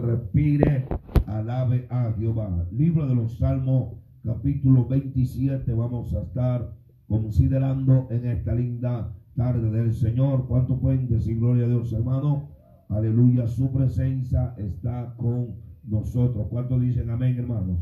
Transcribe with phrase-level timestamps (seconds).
[0.00, 0.86] respire,
[1.26, 2.66] alabe a Jehová.
[2.72, 6.72] Libro de los Salmos, capítulo 27, vamos a estar
[7.06, 10.46] considerando en esta linda tarde del Señor.
[10.48, 12.48] ¿Cuánto pueden decir gloria a Dios, hermano?
[12.88, 16.46] Aleluya, su presencia está con nosotros.
[16.48, 17.78] ¿Cuánto dicen amén, hermanos?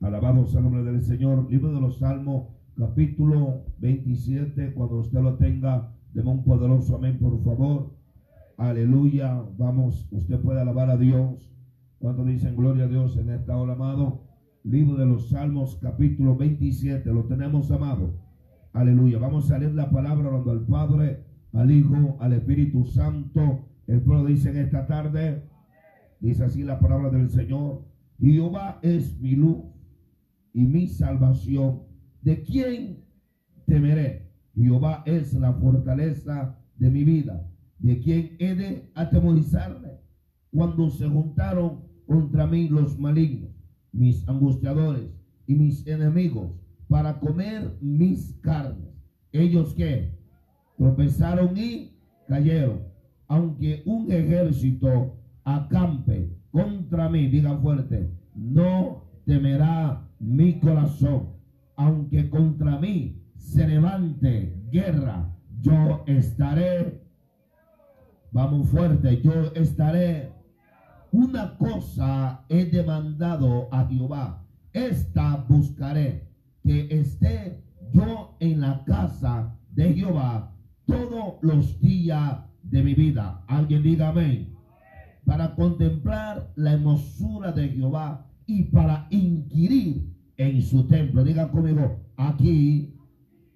[0.00, 1.50] Alabado sea el nombre del Señor.
[1.50, 4.74] Libro de los Salmos, capítulo 27.
[4.74, 7.94] Cuando usted lo tenga, deme un poderoso amén, por favor.
[8.56, 9.42] Aleluya.
[9.56, 11.53] Vamos, usted puede alabar a Dios.
[12.04, 14.26] Cuando dicen gloria a Dios en esta hora, amado?
[14.62, 17.10] Libro de los Salmos, capítulo 27.
[17.10, 18.20] Lo tenemos, amado.
[18.74, 19.18] Aleluya.
[19.18, 23.70] Vamos a leer la palabra cuando al Padre, al Hijo, al Espíritu Santo.
[23.86, 25.48] El pueblo dice en esta tarde,
[26.20, 27.86] dice así la palabra del Señor.
[28.20, 29.64] Jehová es mi luz
[30.52, 31.84] y mi salvación.
[32.20, 33.02] ¿De quién
[33.64, 34.30] temeré?
[34.54, 37.50] Jehová es la fortaleza de mi vida.
[37.78, 40.00] ¿De quién he de atemorizarme?
[40.50, 43.50] Cuando se juntaron contra mí los malignos,
[43.92, 45.10] mis angustiadores
[45.46, 46.50] y mis enemigos,
[46.88, 48.94] para comer mis carnes.
[49.32, 50.12] Ellos que
[50.76, 51.92] tropezaron y
[52.28, 52.82] cayeron.
[53.26, 61.30] Aunque un ejército acampe contra mí, diga fuerte, no temerá mi corazón.
[61.76, 67.00] Aunque contra mí se levante guerra, yo estaré.
[68.32, 70.32] Vamos fuerte, yo estaré.
[71.14, 76.28] Una cosa he demandado a Jehová, esta buscaré,
[76.64, 77.62] que esté
[77.92, 80.52] yo en la casa de Jehová
[80.86, 83.44] todos los días de mi vida.
[83.46, 84.56] Alguien diga amén.
[85.24, 91.22] Para contemplar la hermosura de Jehová y para inquirir en su templo.
[91.22, 92.98] Diga conmigo, aquí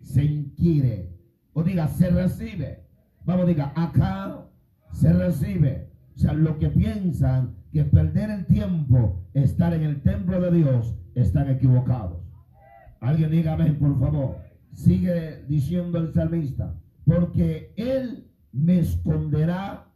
[0.00, 1.12] se inquiere.
[1.54, 2.84] O diga, se recibe.
[3.24, 4.46] Vamos, diga, acá
[4.92, 5.88] se recibe.
[6.19, 10.97] O sea, lo que piensan que perder el tiempo, estar en el templo de Dios,
[11.14, 12.19] están equivocados.
[12.98, 14.36] Alguien diga amén, por favor.
[14.72, 19.92] Sigue diciendo el salmista, porque Él me esconderá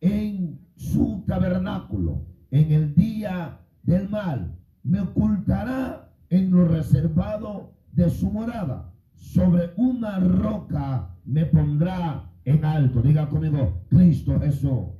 [0.00, 4.56] en su tabernáculo en el día del mal.
[4.82, 8.94] Me ocultará en lo reservado de su morada.
[9.16, 13.02] Sobre una roca me pondrá en alto.
[13.02, 14.97] Diga conmigo, Cristo Jesús.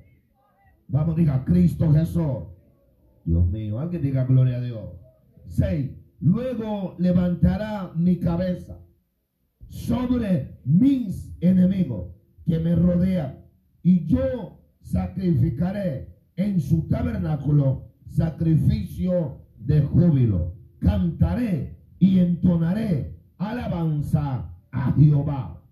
[0.89, 2.45] Vamos, diga, Cristo Jesús.
[3.25, 4.89] Dios mío, alguien diga gloria a Dios.
[5.49, 5.91] 6.
[6.21, 8.81] Luego levantará mi cabeza
[9.69, 12.15] sobre mis enemigos
[12.47, 13.45] que me rodean
[13.83, 20.55] y yo sacrificaré en su tabernáculo sacrificio de júbilo.
[20.81, 25.63] Cantaré y entonaré alabanza a Jehová.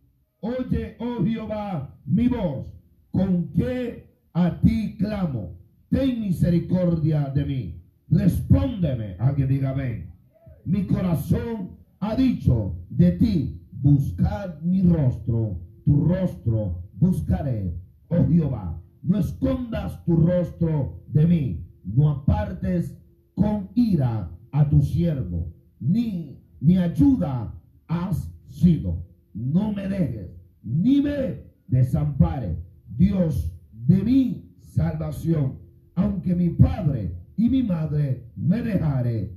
[0.41, 2.73] Oye, oh Jehová, mi voz,
[3.11, 4.06] con que
[4.37, 5.57] a ti clamo.
[5.89, 7.83] Ten misericordia de mí.
[8.11, 9.17] Respóndeme.
[9.19, 10.13] Alguien diga ven.
[10.67, 18.83] Mi corazón ha dicho de ti, buscad mi rostro, tu rostro buscaré, oh Jehová.
[19.03, 22.99] No escondas tu rostro de mí, no apartes
[23.35, 27.55] con ira a tu siervo, ni mi ayuda
[27.87, 29.07] has sido.
[29.33, 30.31] No me dejes,
[30.63, 32.59] ni me desampare,
[32.89, 33.56] Dios
[33.87, 35.59] de mi salvación.
[35.95, 39.33] Aunque mi padre y mi madre me dejare,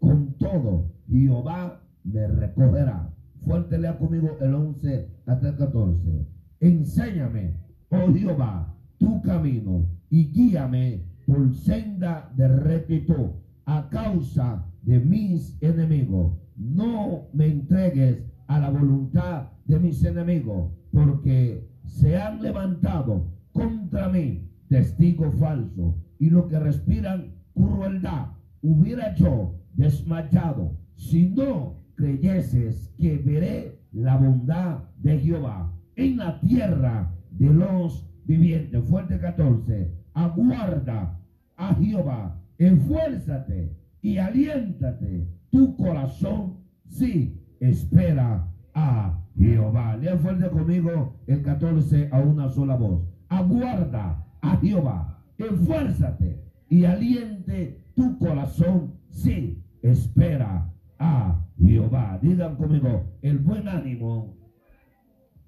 [0.00, 3.12] con todo Jehová me recogerá.
[3.44, 6.26] Fuerte lea conmigo el 11 hasta el 14.
[6.60, 7.54] Enséñame,
[7.90, 13.30] oh Jehová, tu camino y guíame por senda de rectitud
[13.66, 16.38] a causa de mis enemigos.
[16.56, 24.50] No me entregues a la voluntad de mis enemigos, porque se han levantado contra mí
[24.68, 28.26] testigos falsos y lo que respiran crueldad.
[28.62, 37.14] Hubiera yo desmayado si no creyeses que veré la bondad de Jehová en la tierra
[37.30, 38.84] de los vivientes.
[38.84, 39.90] Fuerte 14.
[40.14, 41.18] Aguarda
[41.56, 46.58] a Jehová, esfuérzate y aliéntate tu corazón
[46.88, 49.96] si espera a Jehová.
[49.96, 53.15] Lea fuerte conmigo el 14 a una sola voz.
[53.28, 62.18] Aguarda a Jehová, esfuérzate y aliente tu corazón si espera a Jehová.
[62.22, 64.36] Digan conmigo, el buen ánimo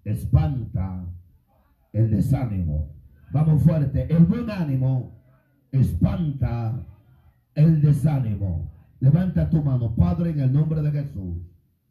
[0.04, 1.04] espanta
[1.92, 2.94] el desánimo.
[3.32, 5.18] Vamos fuerte, el buen ánimo
[5.72, 6.86] espanta
[7.54, 8.72] el desánimo.
[9.00, 11.36] Levanta tu mano, Padre, en el nombre de Jesús.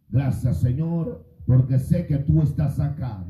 [0.09, 3.25] Gracias, Señor, porque sé que tú estás acá.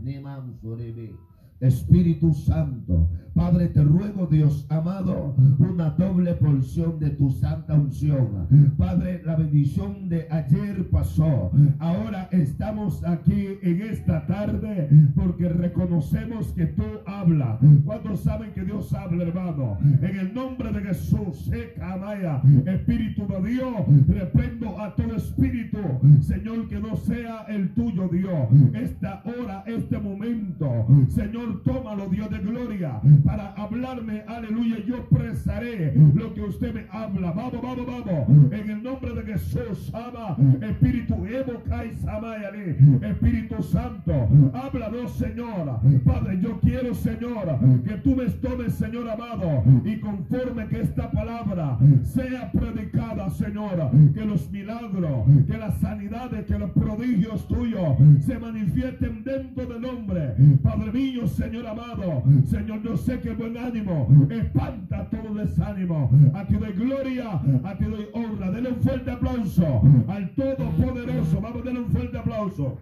[1.59, 8.47] Espíritu Santo, Padre, te ruego, Dios amado, una doble porción de tu santa unción.
[8.79, 11.51] Padre, la bendición de ayer pasó.
[11.77, 17.59] Ahora estamos aquí en esta tarde porque reconocemos que tú hablas.
[17.85, 19.77] ¿Cuántos saben que Dios habla, hermano?
[19.83, 25.77] En el nombre de Jesús, seca Maya, Espíritu de Dios, reprendo a todo espíritu,
[26.21, 28.49] Señor, que no sea el tuyo, Dios.
[28.73, 36.33] Esta hora, este momento, Señor, tómalo, Dios de gloria para hablarme, aleluya, yo expresaré lo
[36.33, 37.31] que usted me habla.
[37.31, 38.53] Vamos, vamos, vamos.
[38.53, 41.61] En el nombre de Jesús, ama, Espíritu, Evo,
[42.01, 44.13] Samayale, Espíritu Santo,
[44.53, 45.79] háblanos, Señor.
[46.05, 51.77] Padre, yo quiero, Señor, que tú me tomes, Señor amado, y conforme que esta palabra
[52.03, 59.21] sea predicada, Señor, que los milagros, que las sanidades, que los prodigios tuyos se manifiesten
[59.25, 60.33] dentro del hombre.
[60.63, 66.09] Padre mío, Señor amado, Señor, yo sé que buen ánimo espanta todo desánimo.
[66.33, 68.51] A ti doy gloria, a ti doy honra.
[68.51, 71.41] Denle un fuerte aplauso al Todopoderoso.
[71.41, 72.77] Vamos a darle un fuerte aplauso.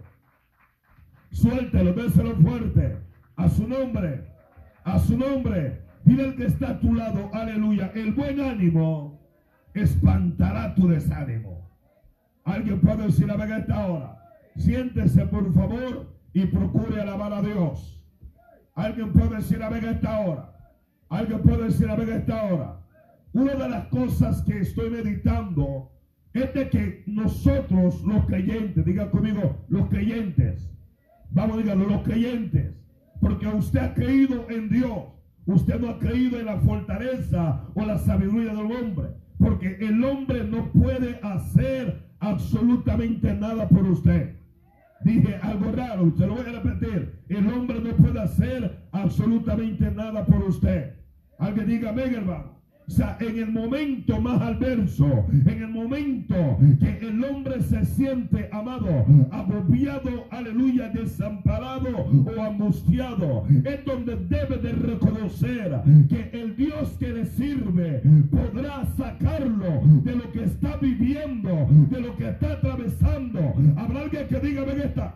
[1.30, 2.96] Suéltelo, déselo fuerte.
[3.36, 4.26] A su nombre,
[4.84, 5.82] a su nombre.
[6.04, 7.90] Dile el que está a tu lado, aleluya.
[7.94, 9.20] El buen ánimo
[9.74, 11.68] espantará tu desánimo.
[12.44, 14.18] Alguien puede decir a esta hora.
[14.56, 17.95] Siéntese, por favor, y procure alabar a Dios.
[18.76, 20.52] Alguien puede decir a ver esta hora.
[21.08, 22.80] Alguien puede decir a ver esta hora.
[23.32, 25.90] Una de las cosas que estoy meditando
[26.34, 30.70] es de que nosotros, los creyentes, diga conmigo, los creyentes,
[31.30, 32.74] vamos a díganlo, los creyentes,
[33.18, 35.04] porque usted ha creído en Dios,
[35.46, 39.08] usted no ha creído en la fortaleza o la sabiduría del hombre,
[39.38, 44.36] porque el hombre no puede hacer absolutamente nada por usted.
[45.06, 47.12] Dije algo raro, se lo voy a repetir.
[47.28, 50.94] El hombre no puede hacer absolutamente nada por usted.
[51.38, 52.56] Alguien diga, hermano.
[52.88, 58.48] O sea, en el momento más adverso, en el momento que el hombre se siente
[58.52, 67.12] amado, agobiado, aleluya, desamparado o angustiado, es donde debe de reconocer que el Dios que
[67.12, 73.05] le sirve podrá sacarlo de lo que está viviendo, de lo que está atravesando.
[73.76, 75.14] Habrá alguien que diga, ven esta.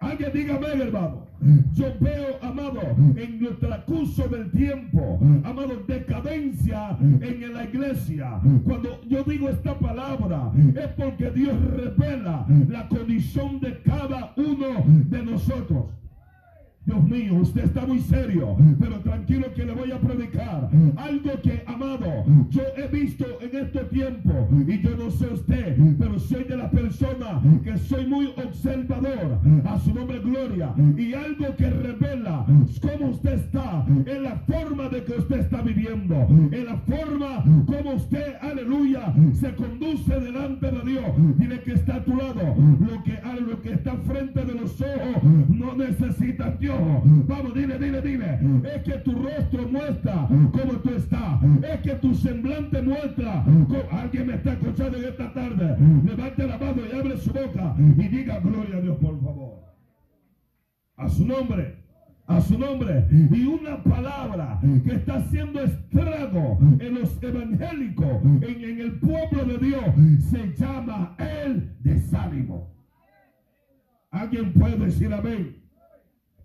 [0.00, 1.26] Alguien dígame, hermano.
[1.74, 2.80] Yo veo, amado,
[3.16, 8.40] en nuestro curso del tiempo, amado, decadencia en la iglesia.
[8.64, 15.24] Cuando yo digo esta palabra, es porque Dios revela la condición de cada uno de
[15.24, 15.86] nosotros.
[16.88, 20.70] Dios mío, usted está muy serio, pero tranquilo que le voy a predicar.
[20.96, 26.18] Algo que, amado, yo he visto en este tiempo, y yo no sé usted, pero
[26.18, 27.57] soy de la persona que
[27.88, 32.44] soy muy observador, a su nombre gloria, y algo que revela
[32.82, 36.14] cómo usted está, en la forma de que usted está viviendo,
[36.52, 41.04] en la forma como usted, aleluya, se conduce delante de Dios.
[41.38, 42.54] Dile que está a tu lado,
[43.68, 46.78] que está frente de los ojos, no necesita Dios
[47.26, 48.38] Vamos, dile, dile, dile.
[48.74, 51.42] Es que tu rostro muestra cómo tú estás.
[51.62, 53.44] Es que tu semblante muestra.
[53.90, 55.76] Alguien me está escuchando en esta tarde.
[56.04, 59.60] Levante la mano y abre su boca y diga gloria a Dios, por favor.
[60.96, 61.76] A su nombre
[62.26, 63.06] a su nombre.
[63.10, 69.58] Y una palabra que está haciendo estrago en los evangélicos, en, en, el pueblo de
[69.58, 69.84] Dios,
[70.30, 72.77] se llama el desánimo.
[74.10, 75.67] ¿Alguien puede decir amén?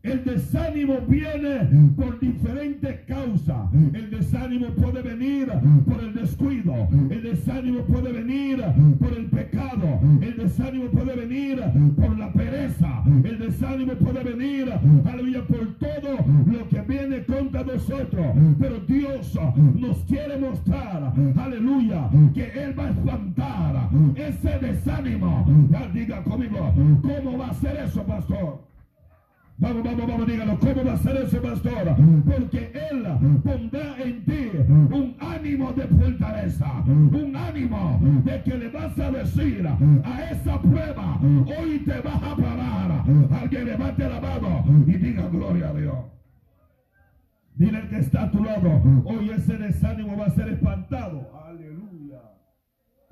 [0.03, 3.73] El desánimo viene por diferentes causas.
[3.93, 5.47] El desánimo puede venir
[5.87, 6.73] por el descuido.
[7.09, 8.61] El desánimo puede venir
[8.99, 10.01] por el pecado.
[10.21, 11.63] El desánimo puede venir
[11.95, 13.01] por la pereza.
[13.23, 14.73] El desánimo puede venir,
[15.05, 16.17] aleluya, por todo
[16.51, 18.25] lo que viene contra nosotros.
[18.59, 19.39] Pero Dios
[19.75, 25.45] nos quiere mostrar, aleluya, que Él va a espantar ese desánimo.
[25.93, 28.72] Diga conmigo, ¿cómo va a ser eso, pastor?
[29.57, 30.59] Vamos, vamos, vamos, dígalo.
[30.59, 31.95] ¿Cómo va a ser eso, pastor?
[32.25, 33.05] Porque Él
[33.43, 39.67] pondrá en ti un ánimo de fortaleza, un ánimo de que le vas a decir
[39.67, 43.03] a esa prueba, hoy te vas a parar.
[43.41, 45.95] Alguien levante la mano y diga gloria a Dios.
[47.55, 51.29] Dile que está a tu lado, hoy ese desánimo va a ser espantado.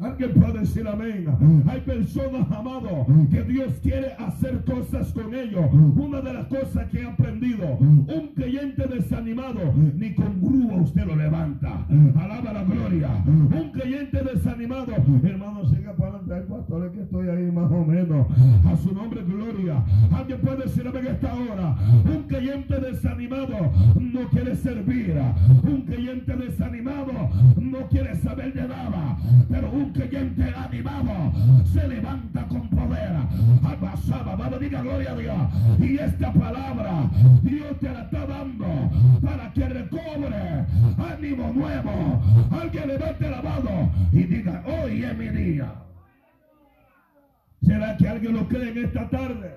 [0.02, 1.28] Alguien puede decir amén.
[1.68, 5.66] Hay personas, amados, que Dios quiere hacer cosas con ellos.
[5.72, 11.16] Una de las cosas que he aprendido, un creyente desanimado, ni con grúa usted lo
[11.16, 11.86] levanta.
[12.20, 13.10] Alaba la gloria.
[13.26, 14.94] Un creyente desanimado,
[15.24, 16.34] hermano, siga para adelante.
[16.34, 18.28] Hay pastores que estoy ahí más o menos.
[18.66, 19.84] A su nombre, gloria.
[20.12, 21.76] Alguien puede decir amén esta hora.
[22.06, 25.16] Un creyente desanimado no quiere servir.
[25.64, 27.12] Un creyente desanimado
[27.60, 29.18] no quiere saber de nada.
[29.50, 31.34] Pero un creyente animado
[31.72, 33.12] se levanta con poder.
[33.64, 35.38] Abasaba, vamos, diga gloria a Dios.
[35.80, 37.10] Y esta palabra
[37.44, 38.66] Dios te la está dando
[39.22, 40.66] para que recobre
[40.98, 42.22] ánimo nuevo.
[42.52, 45.74] Alguien levante la mano y diga, hoy es mi día.
[47.62, 49.56] ¿Será que alguien lo cree en esta tarde?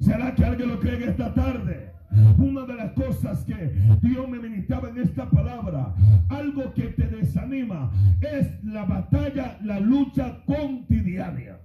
[0.00, 1.92] ¿Será que alguien lo cree en esta tarde?
[2.38, 5.94] Una de las cosas que Dios me ministraba en esta palabra,
[6.28, 7.90] algo que te desanima,
[8.20, 11.58] es la batalla, la lucha cotidiana.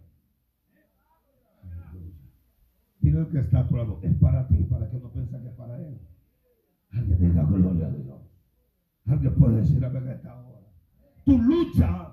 [2.99, 5.55] Dile que está a tu lado, es para ti, para que no pienses que es
[5.55, 5.97] para él.
[6.91, 8.21] Alguien diga gloria a Dios.
[9.07, 10.59] Alguien puede decir a ver esta hora.
[11.25, 12.11] Tu lucha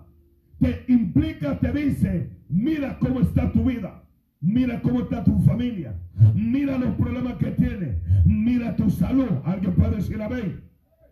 [0.59, 4.04] te implica, te dice, mira cómo está tu vida.
[4.45, 5.95] Mira cómo está tu familia.
[6.35, 7.99] Mira los problemas que tiene.
[8.25, 9.29] Mira tu salud.
[9.45, 10.61] Alguien puede decir amén.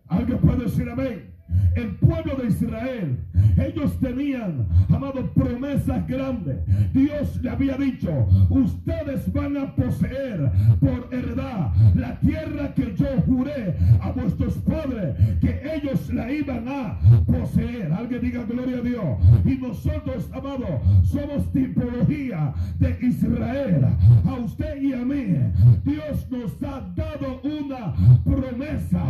[0.07, 1.32] Alguien puede decir amén
[1.75, 3.19] el pueblo de Israel,
[3.57, 6.57] ellos tenían, amados, promesas grandes.
[6.93, 13.77] Dios le había dicho, ustedes van a poseer por heredad la tierra que yo juré
[14.01, 17.93] a vuestros padres que ellos la iban a poseer.
[17.93, 19.19] Alguien diga gloria a Dios.
[19.45, 23.87] Y nosotros, amados, somos tipología de Israel.
[24.27, 25.37] A usted y a mí,
[25.85, 27.95] Dios nos ha dado una
[28.25, 29.03] promesa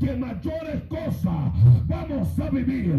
[0.00, 1.52] que mayores cosas
[1.86, 2.96] Vamos a vivir.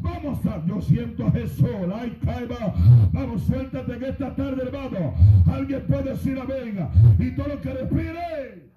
[0.00, 0.64] Vamos a.
[0.66, 1.68] Yo siento a Jesús.
[1.94, 2.74] Ay, caiba.
[3.12, 5.14] Vamos, suéltate en esta tarde, hermano.
[5.46, 6.88] Alguien puede decir amén.
[7.18, 8.72] Y todo lo que respire.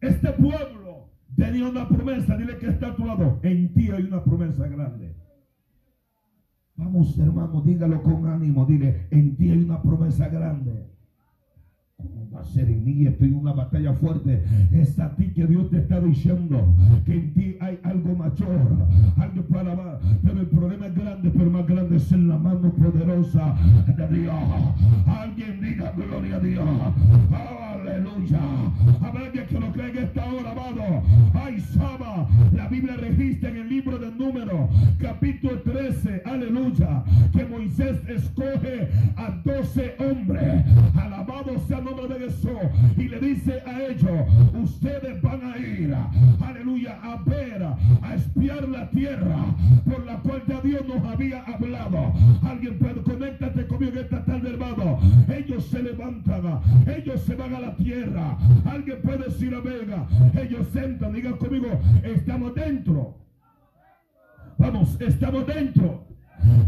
[0.00, 2.36] Este pueblo tenía una promesa.
[2.36, 3.38] Dile que está a tu lado.
[3.42, 5.14] En ti hay una promesa grande.
[6.76, 8.66] Vamos, hermano, dígalo con ánimo.
[8.66, 10.95] Dile, en ti hay una promesa grande.
[11.96, 13.08] ¿Cómo va a en?
[13.08, 14.44] Estoy en una batalla fuerte.
[14.70, 16.74] Es a ti que Dios te está diciendo
[17.06, 18.86] que en ti hay algo mayor,
[19.16, 19.94] algo para más.
[20.22, 24.34] Pero el problema es grande, pero más grande es en la mano poderosa de Dios.
[25.06, 26.68] Alguien diga gloria a Dios.
[27.32, 28.40] Aleluya.
[29.00, 31.02] Habrá que lo cree en esta hora, amado.
[31.32, 32.28] Ay, Saba.
[32.52, 36.22] La Biblia registra en el libro de Número, capítulo 13.
[36.26, 37.04] Aleluya.
[37.32, 38.75] Que Moisés escoge
[48.96, 52.14] tierra por la cual ya Dios nos había hablado.
[52.42, 54.98] Alguien puede, conéctate conmigo esta tarde, hermano.
[55.28, 56.60] Ellos se levantan.
[56.86, 58.38] Ellos se van a la tierra.
[58.64, 60.06] Alguien puede decir a Vega.
[60.40, 61.68] Ellos sentan, digan conmigo,
[62.02, 63.18] estamos dentro.
[64.58, 66.06] Vamos, estamos dentro.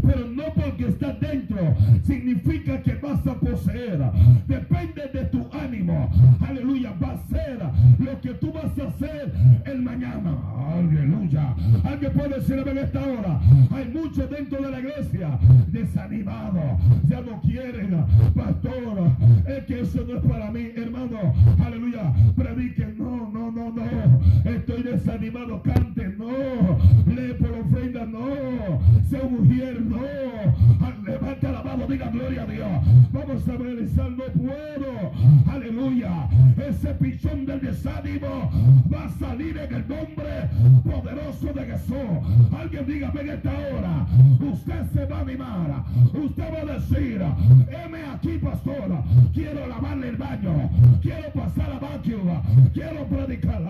[0.02, 1.58] Pero no porque estás dentro
[2.02, 4.00] significa que vas a poseer.
[4.47, 6.10] Depende de tu ánimo.
[6.46, 6.92] Aleluya.
[7.02, 7.58] Va a ser
[7.98, 9.32] lo que tú vas a hacer
[9.66, 10.37] el mañana.
[10.75, 11.54] Aleluya.
[11.84, 13.40] Alguien puede decir en esta hora.
[13.70, 16.80] Hay muchos dentro de la iglesia desanimados.
[17.08, 19.12] Ya no quieren, pastor.
[19.46, 21.34] Es que eso no es para mí, hermano.
[21.64, 22.12] Aleluya.
[22.37, 22.96] Prediquen.
[22.98, 24.50] No, no, no, no.
[24.50, 25.62] Estoy desanimado.
[25.62, 26.08] Cante.
[26.18, 26.78] No.
[27.06, 28.06] Lee por ofrenda.
[28.06, 28.80] No.
[29.08, 30.67] Se no.
[31.68, 32.70] Mano, diga gloria a Dios.
[33.12, 35.12] Vamos a realizar, no puedo.
[35.52, 36.26] Aleluya.
[36.56, 38.50] Ese pichón del desánimo
[38.90, 40.48] va a salir en el nombre
[40.82, 42.58] poderoso de Jesús.
[42.58, 44.06] Alguien diga, en esta hora,
[44.50, 45.84] usted se va a animar.
[46.14, 47.22] Usted va a decir,
[47.68, 49.04] heme aquí, pastor.
[49.34, 50.70] Quiero lavarle el baño.
[51.02, 52.70] Quiero pasar a vacuum.
[52.72, 53.60] Quiero predicar.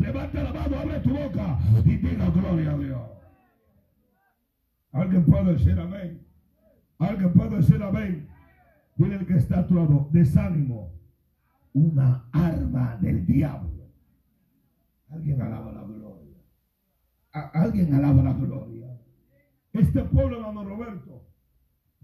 [0.00, 3.00] Levanta la mano, abre tu boca y diga gloria a Dios.
[4.92, 6.29] Alguien puede decir amén.
[7.00, 8.28] Alguien puede decir amén.
[8.96, 10.92] Dile el que está a tu lado, desánimo.
[11.72, 13.88] Una arma del diablo.
[15.08, 16.36] Alguien alaba la gloria.
[17.32, 19.00] alguien alaba la gloria.
[19.72, 21.26] Este pueblo, hermano Roberto,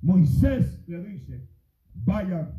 [0.00, 1.48] Moisés le dice,
[1.94, 2.52] vayan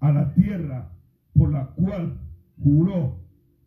[0.00, 0.92] a la tierra
[1.34, 2.20] por la cual
[2.56, 3.20] juró,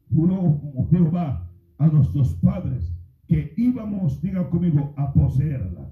[0.10, 2.94] juró Jehová a nuestros padres
[3.28, 5.92] que íbamos, diga conmigo, a poseerla.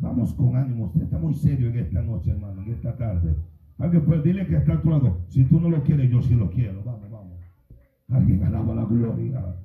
[0.00, 0.86] Vamos con ánimo.
[0.86, 3.36] Usted está muy serio en esta noche, hermano, en esta tarde.
[3.78, 5.20] Alguien puede dile que está a tu lado.
[5.28, 6.82] Si tú no lo quieres, yo sí lo quiero.
[6.84, 7.38] Vamos, vamos.
[8.08, 9.56] Alguien alaba la gloria.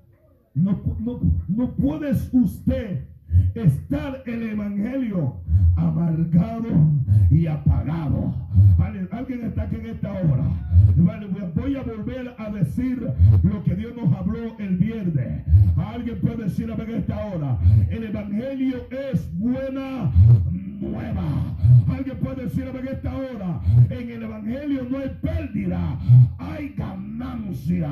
[0.54, 3.08] No, no, no puedes usted
[3.54, 5.38] estar el evangelio
[5.75, 6.68] amargado
[7.30, 8.34] y apagado.
[9.12, 10.46] Alguien está aquí en esta hora.
[11.56, 13.08] Voy a volver a decir
[13.44, 15.44] lo que Dios nos habló el viernes.
[15.77, 17.58] Alguien puede decir a en esta hora.
[17.89, 20.12] El evangelio es buena
[20.86, 21.24] nueva.
[21.96, 25.98] Alguien puede decir en esta hora, en el Evangelio no hay pérdida,
[26.38, 27.89] hay ganancia.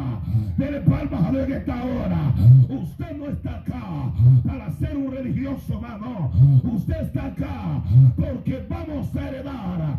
[0.57, 2.33] Dele palmas a Dios en esta hora.
[2.69, 4.11] Usted no está acá
[4.45, 6.31] para ser un religioso, mano.
[6.63, 7.81] Usted está acá
[8.15, 9.97] porque vamos a heredar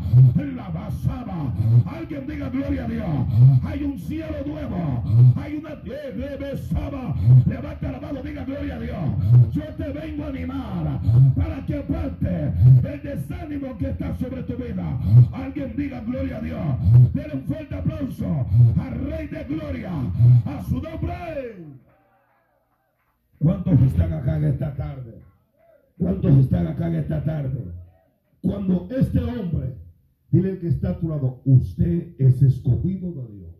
[0.54, 1.52] la basada.
[1.86, 3.08] Alguien diga gloria a Dios.
[3.64, 5.02] Hay un cielo nuevo.
[5.36, 5.74] Hay una
[6.38, 7.14] besaba.
[7.46, 9.52] Levanta la mano, diga gloria a Dios.
[9.52, 11.00] Yo te vengo a animar
[11.36, 12.52] para que aparte
[12.86, 15.00] el desánimo que está sobre tu vida.
[15.32, 17.12] Alguien diga gloria a Dios.
[17.12, 18.46] Denle un fuerte aplauso
[18.78, 19.92] al Rey de Gloria,
[20.44, 21.56] a su nombre.
[23.38, 25.22] ¿Cuántos están acá en esta tarde?
[25.98, 27.72] ¿Cuántos están acá en esta tarde?
[28.40, 29.78] Cuando este hombre,
[30.30, 33.54] dile que está a tu lado, usted es escogido de Dios.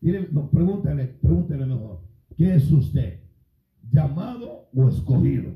[0.00, 2.00] Dile, no, pregúntale, pregúntale mejor,
[2.36, 3.21] ¿qué es usted?
[3.92, 5.52] ¿Llamado o escogido?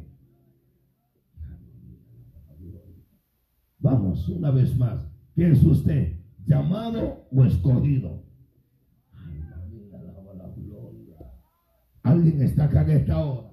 [3.78, 5.10] Vamos, una vez más.
[5.34, 6.18] ¿Qué es usted?
[6.46, 8.22] ¿Llamado o escogido?
[12.02, 13.50] Alguien está acá en esta hora.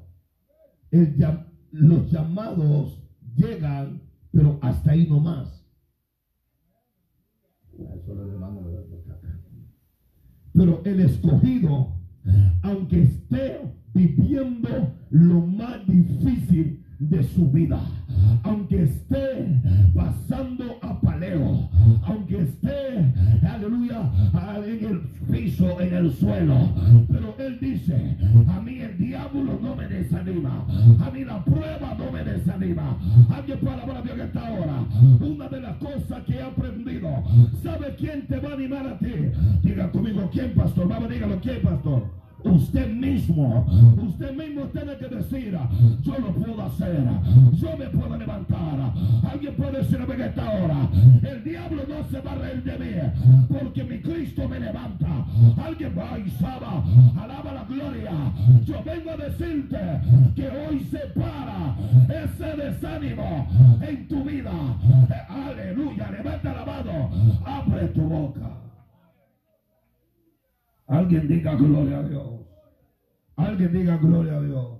[1.71, 3.01] los llamados
[3.35, 5.65] llegan, pero hasta ahí no más.
[10.53, 11.95] Pero el escogido,
[12.61, 17.79] aunque esté viviendo lo más difícil de su vida,
[18.43, 19.61] aunque esté
[19.93, 21.69] pasando a paleo,
[22.03, 23.13] aunque esté,
[23.45, 24.09] aleluya,
[24.65, 26.69] en el piso, en el suelo,
[27.11, 28.15] pero él dice,
[28.47, 30.65] a mí el diablo no me desanima,
[30.99, 32.97] a mí la prueba no me desanima.
[33.29, 34.85] Alguien para hablar a Dios en esta hora,
[35.19, 37.09] una de las cosas que he aprendido,
[37.61, 39.13] ¿sabe quién te va a animar a ti?
[39.61, 40.87] Diga conmigo, ¿quién pastor?
[40.87, 42.22] Vamos, dígalo, ¿quién pastor?
[42.43, 43.65] Usted mismo,
[44.05, 45.57] usted mismo tiene que decir,
[46.01, 47.03] yo lo puedo hacer,
[47.53, 48.93] yo me puedo levantar.
[49.31, 50.89] Alguien puede decir en esta hora,
[51.23, 55.25] el diablo no se va a reír de mí, porque mi Cristo me levanta.
[55.65, 56.83] Alguien va y saba,
[57.17, 58.11] alaba la gloria.
[58.65, 59.79] Yo vengo a decirte
[60.35, 61.75] que hoy se para
[62.09, 63.47] ese desánimo
[63.81, 64.51] en tu vida.
[65.29, 67.09] Aleluya, levanta la mano,
[67.45, 68.63] abre tu boca.
[70.87, 72.42] Alguien diga gloria a Dios.
[73.43, 74.79] Alguien diga gloria a Dios.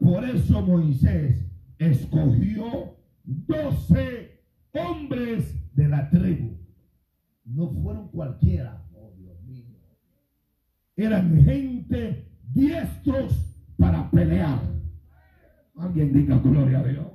[0.00, 6.58] Por eso Moisés escogió doce hombres de la tribu.
[7.44, 8.84] No fueron cualquiera.
[8.94, 9.76] Oh, Dios mío.
[10.96, 14.60] Eran gente diestros para pelear.
[15.76, 17.06] Alguien diga gloria a Dios.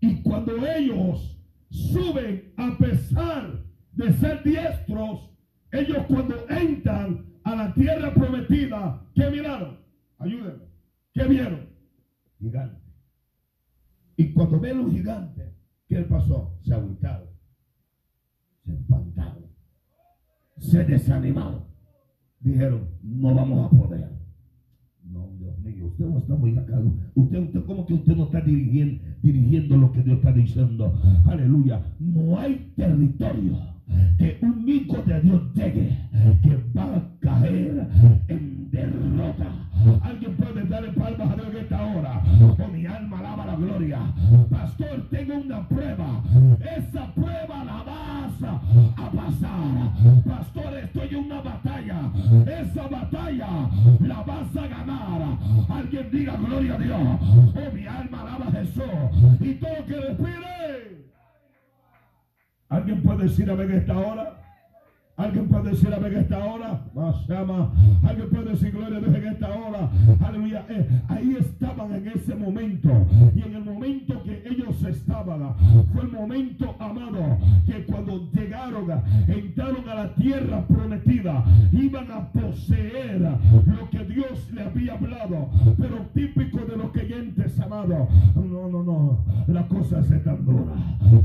[0.00, 5.30] Y cuando ellos suben a pesar de ser diestros,
[5.70, 9.78] ellos cuando entran a la tierra prometida, ¿qué miraron?
[10.18, 10.64] Ayúdenme.
[11.12, 11.66] ¿Qué vieron?
[12.38, 12.80] Gigante.
[14.16, 15.52] Y cuando ven los gigantes,
[15.88, 16.58] ¿qué pasó?
[16.62, 17.28] Se agüitaron,
[18.64, 19.44] se espantaron,
[20.58, 21.64] se desanimaron.
[22.40, 24.10] Dijeron, no vamos a poder.
[25.04, 26.80] No, Dios mío, usted no está muy acá.
[27.14, 31.00] Usted, usted, ¿cómo que usted no está dirigiendo, dirigiendo lo que Dios está diciendo?
[31.26, 31.82] Aleluya.
[31.98, 33.58] No hay territorio
[34.18, 35.81] que un hijo de Dios llegue,
[52.40, 53.68] Esa batalla
[54.00, 55.38] la vas a ganar.
[55.68, 56.98] Alguien diga gloria a Dios.
[57.00, 59.38] Oh, mi alma alaba a Jesús.
[59.40, 61.12] Y todo que respire.
[62.70, 64.41] ¿Alguien puede decir a ver esta hora?
[65.22, 67.72] Alguien puede decir a ver esta hora, más llama.
[68.02, 69.88] Alguien puede decir gloria a Dios en esta hora.
[70.20, 70.66] Aleluya.
[70.68, 72.90] Eh, ahí estaban en ese momento.
[73.32, 75.54] Y en el momento que ellos estaban,
[75.92, 78.90] fue el momento, amado, que cuando llegaron,
[79.28, 85.50] entraron a la tierra prometida, iban a poseer lo que Dios le había hablado.
[85.78, 88.08] Pero típico de los creyentes, amado.
[88.34, 89.18] No, no, no.
[89.46, 90.74] La cosa se tan dura.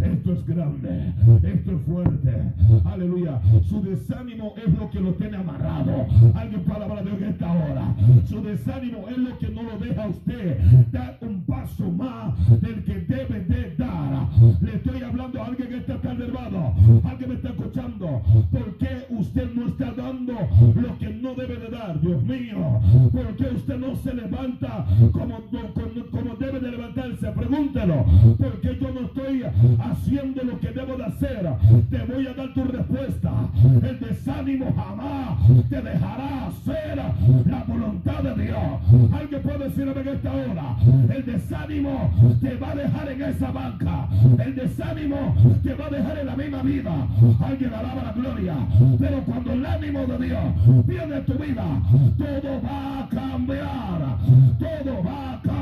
[0.01, 1.13] Esto es grande.
[1.41, 2.53] Esto es fuerte.
[2.85, 3.41] Aleluya
[3.87, 6.05] desánimo es lo que lo tiene amarrado.
[6.35, 7.95] Alguien hablar de Dios en esta hora.
[8.25, 10.59] Su desánimo es lo que no lo deja a usted
[10.91, 14.27] dar un paso más del que debe de dar.
[14.61, 16.75] Le estoy hablando a alguien que está tan hermano.
[17.03, 18.21] Alguien me está escuchando.
[18.51, 20.33] ¿Por qué usted no está dando
[20.75, 22.79] lo que no debe de dar, Dios mío?
[23.11, 27.31] ¿Por qué usted no se levanta como, como, como debe de levantarse?
[27.31, 28.05] Pregúntelo.
[28.37, 29.43] ¿Por qué yo no estoy
[29.79, 31.49] haciendo lo que debo de hacer?
[31.89, 33.31] Te voy a dar tu respuesta.
[33.67, 36.97] El desánimo jamás te dejará hacer
[37.45, 39.13] la voluntad de Dios.
[39.13, 40.75] Alguien puede decirme en esta hora,
[41.13, 44.07] el desánimo te va a dejar en esa banca.
[44.39, 47.07] El desánimo te va a dejar en la misma vida.
[47.45, 48.55] Alguien alaba la gloria.
[48.99, 51.81] Pero cuando el ánimo de Dios viene a tu vida,
[52.17, 54.17] todo va a cambiar.
[54.59, 55.57] Todo va a cambiar.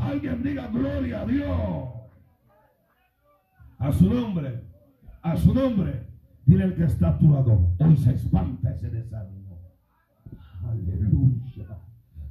[0.00, 1.88] Alguien diga gloria a Dios.
[3.78, 4.62] A su nombre.
[5.22, 6.11] A su nombre.
[6.46, 7.74] Dile el que está a tu lado.
[7.78, 9.58] Hoy se espanta ese desánimo.
[10.64, 11.78] Aleluya.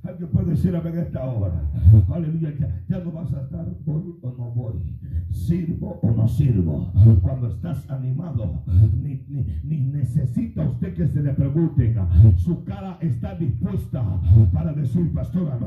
[0.03, 1.61] Alguien puede decir a ver esta hora.
[2.09, 2.83] Aleluya.
[2.87, 4.97] Ya, no vas a estar voy o no voy.
[5.29, 6.91] Sirvo o no sirvo.
[7.21, 8.63] Cuando estás animado,
[9.01, 9.23] ni,
[9.63, 11.95] ni, necesita usted que se le pregunten.
[12.37, 14.03] Su cara está dispuesta
[14.51, 15.59] para decir, pastora,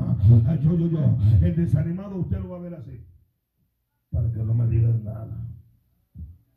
[0.61, 1.17] yo, yo, yo.
[1.41, 3.05] El desanimado usted lo va a ver así.
[4.11, 5.47] Para que no me digan nada.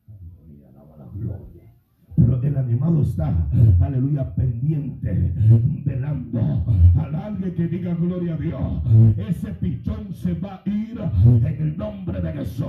[0.09, 1.58] Aleluya, la gloria.
[2.18, 3.33] Pero el animado está,
[3.81, 5.33] aleluya, pendiente,
[5.85, 6.64] velando.
[6.98, 8.83] Al alguien que diga gloria a Dios,
[9.16, 12.66] ese pichón se va a ir en el nombre de Jesús.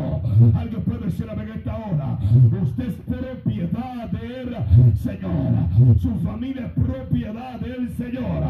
[0.53, 2.19] Alguien puede decir en esta hora,
[2.62, 5.97] usted es propiedad del Señor.
[5.97, 8.43] Su familia es propiedad del Señor.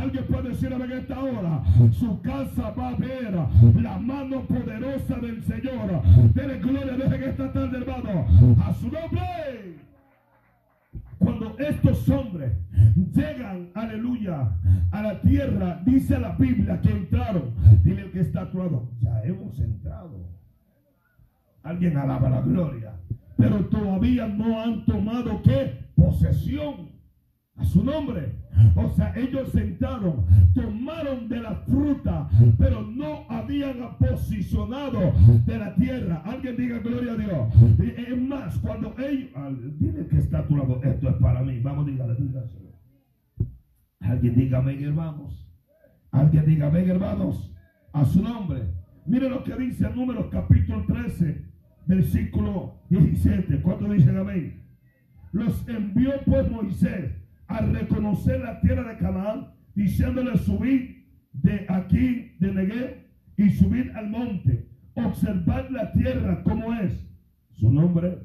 [0.00, 3.34] Alguien puede decir en esta hora, su casa va a ver
[3.82, 6.02] la mano poderosa del Señor.
[6.34, 8.24] Dele gloria desde esta tarde, hermano.
[8.64, 9.84] A su nombre.
[11.24, 12.52] Cuando estos hombres
[13.14, 14.52] llegan, aleluya,
[14.92, 17.54] a la tierra, dice la Biblia que entraron.
[17.82, 20.28] Dile el que está actuado, ya hemos entrado.
[21.62, 22.92] Alguien alaba la gloria.
[23.36, 25.86] Pero todavía no han tomado qué?
[25.96, 26.93] Posesión
[27.56, 28.34] a su nombre.
[28.74, 35.12] O sea, ellos sentaron, tomaron de la fruta, pero no habían posicionado
[35.46, 36.22] de la tierra.
[36.24, 37.54] Alguien diga gloria a Dios.
[37.96, 39.30] Es más, cuando ellos,
[39.78, 41.60] dile que está tu lado, esto es para mí.
[41.60, 42.70] Vamos, dígale, dígaselo.
[44.00, 45.48] Alguien diga amén, hermanos.
[46.10, 47.52] Alguien diga amén, hermanos.
[47.92, 48.62] A su nombre.
[49.06, 51.44] Mire lo que dice el número capítulo 13,
[51.86, 53.60] versículo 17.
[53.60, 54.62] ¿Cuánto dicen amén?
[55.32, 57.23] Los envió pues Moisés
[57.54, 63.04] a reconocer la tierra de Canaán, diciéndole subir de aquí, de Negev,
[63.36, 66.92] y subir al monte, observar la tierra como es,
[67.52, 68.18] su nombre,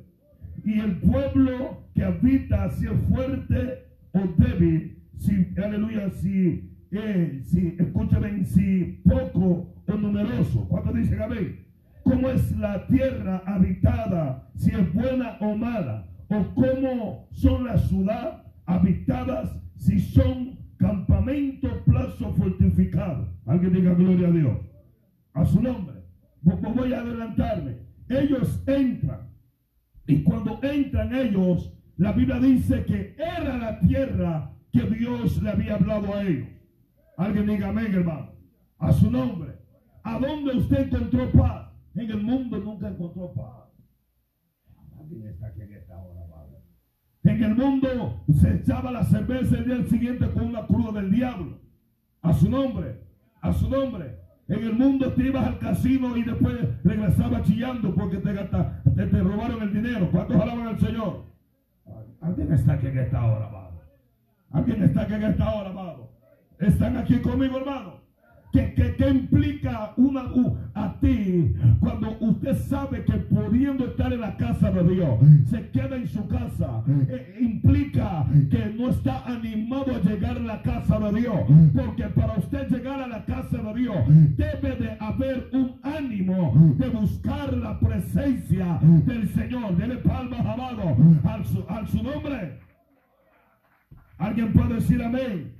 [0.63, 7.75] y el pueblo que habita, si es fuerte o débil, si, aleluya, si, eh, si,
[7.79, 10.67] escúchame, si poco o numeroso.
[10.67, 11.65] ¿Cuánto dice Gabriel?
[12.03, 14.49] ¿Cómo es la tierra habitada?
[14.55, 16.07] Si es buena o mala.
[16.29, 23.27] ¿O cómo son la ciudad habitadas si son campamentos, plazo fortificado.
[23.45, 24.57] Alguien diga gloria a Dios.
[25.33, 26.03] A su nombre.
[26.41, 27.79] Voy a adelantarme.
[28.07, 29.27] Ellos entran.
[30.05, 35.75] Y cuando entran ellos, la Biblia dice que era la tierra que Dios le había
[35.75, 36.47] hablado a ellos.
[37.17, 38.31] Alguien diga amén, hermano.
[38.77, 39.57] A su nombre.
[40.03, 41.71] ¿A dónde usted encontró paz?
[41.95, 43.67] En el mundo nunca encontró paz.
[44.97, 46.25] Alguien está aquí en esta hora,
[47.23, 51.59] en el mundo se echaba la cerveza el día siguiente con una cruda del diablo.
[52.21, 53.01] A su nombre,
[53.41, 54.19] a su nombre.
[54.47, 59.19] En el mundo te ibas al casino y después regresabas chillando porque te, te, te
[59.21, 60.09] robaron el dinero.
[60.11, 61.25] ¿Cuántos alaban al Señor?
[62.21, 63.81] Alguien está aquí en esta hora, amado.
[64.51, 66.11] Alguien está aquí en esta hora, amado.
[66.59, 67.98] ¿Están aquí conmigo, hermano?
[68.51, 68.73] ¿Qué,
[69.09, 70.23] implica una,
[70.73, 75.95] a ti cuando usted sabe que pudiendo estar en la casa de Dios, se queda
[75.95, 76.83] en su casa?
[77.07, 81.39] Eh, implica que no está animado a llegar a la casa de Dios.
[81.75, 83.97] Porque para usted llegar a la casa de Dios,
[84.35, 89.77] debe de haber un ánimo de buscar la presencia del Señor.
[89.77, 92.59] Dele palmas, amado, al su, al su nombre.
[94.17, 95.58] ¿Alguien puede decir amén?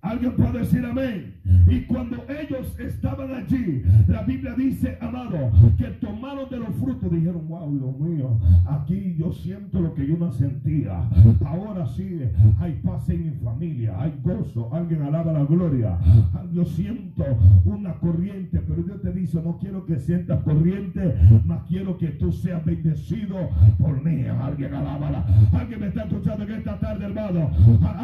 [0.00, 1.34] Alguien puede decir amén.
[1.66, 7.10] Y cuando ellos estaban allí, la Biblia dice, amado, que tomaron de los frutos.
[7.10, 11.08] Dijeron, wow, Dios mío, aquí yo siento lo que yo no sentía.
[11.44, 12.20] Ahora sí
[12.60, 14.72] hay paz en mi familia, hay gozo.
[14.74, 15.98] Alguien alaba la gloria.
[16.52, 17.24] Yo siento
[17.64, 22.32] una corriente, pero Dios te dice, no quiero que sientas corriente, más quiero que tú
[22.32, 23.36] seas bendecido
[23.78, 24.24] por mí.
[24.26, 24.98] Alguien alaba.
[25.52, 27.50] Alguien me está escuchando en esta tarde, hermano.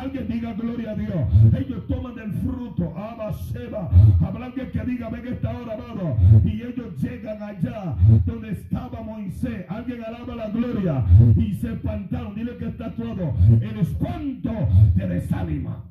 [0.03, 1.55] Alguien diga gloria Dios.
[1.57, 3.89] Ellos toman el fruto, Abba Seba.
[4.21, 6.17] Habrá alguien que diga, ven esta hora, amado.
[6.45, 7.95] Y ellos llegan allá
[8.27, 9.65] donde estaba Moisés.
[9.69, 11.05] Alguien Alguien alaba la gloria
[11.37, 12.35] y se espantaron.
[12.35, 13.35] Dile que está todo.
[13.61, 14.51] El espanto
[14.97, 15.85] te desanima.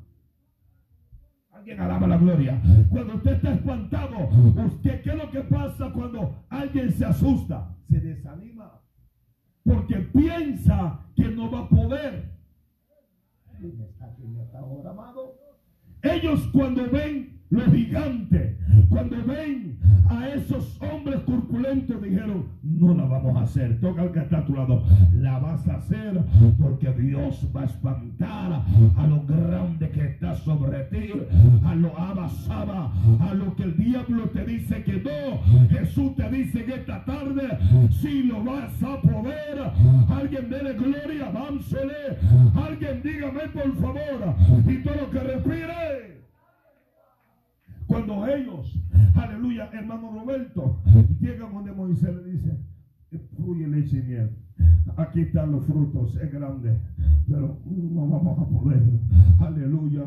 [1.52, 2.60] Alguien alaba la gloria.
[2.90, 4.28] Cuando usted está espantado,
[4.66, 7.76] usted, ¿qué es lo que pasa cuando alguien se asusta?
[7.88, 8.80] Se desanima.
[9.62, 12.32] Porque piensa que no va a poder.
[16.02, 18.56] Ellos cuando ven los gigantes,
[18.88, 19.78] cuando ven
[20.10, 23.80] a esos hombres corpulentos, dijeron, no la vamos a hacer.
[23.80, 24.82] Toca al que está a tu lado.
[25.14, 26.20] La vas a hacer
[26.60, 28.62] porque Dios va a espantar
[28.96, 31.12] a lo grande que está sobre ti,
[31.64, 35.68] a lo abasaba, a lo que el diablo te dice que no.
[35.68, 37.58] Jesús te dice que esta tarde,
[37.90, 39.70] si lo vas a poder,
[40.08, 42.18] alguien dele gloria, vámsele.
[42.54, 44.34] Alguien dígame por favor,
[44.66, 45.63] y todo lo que respire.
[47.94, 48.76] Cuando ellos,
[49.14, 50.82] aleluya, hermano Roberto,
[51.20, 52.58] llegan donde Moisés le dice,
[53.36, 54.30] fluye leche y miel.
[54.96, 56.78] Aquí están los frutos, es grande,
[57.28, 58.82] pero no vamos a poder.
[59.40, 60.04] Aleluya.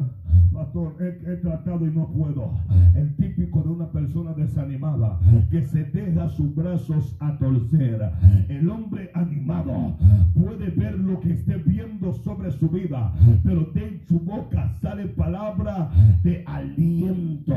[0.54, 2.52] Pastor, he, tratado y no puedo.
[2.96, 5.20] El típico de una persona desanimada
[5.52, 8.12] que se deja sus brazos a torcer.
[8.48, 9.96] El hombre animado
[10.34, 15.92] puede ver lo que esté viendo sobre su vida, pero de su boca sale palabra
[16.24, 17.56] de aliento.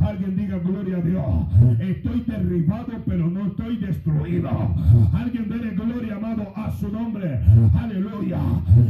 [0.00, 1.80] Alguien diga gloria a Dios.
[1.80, 4.50] Estoy derribado, pero no estoy destruido.
[5.12, 7.40] Alguien dele gloria, a su nombre.
[7.78, 8.40] Aleluya.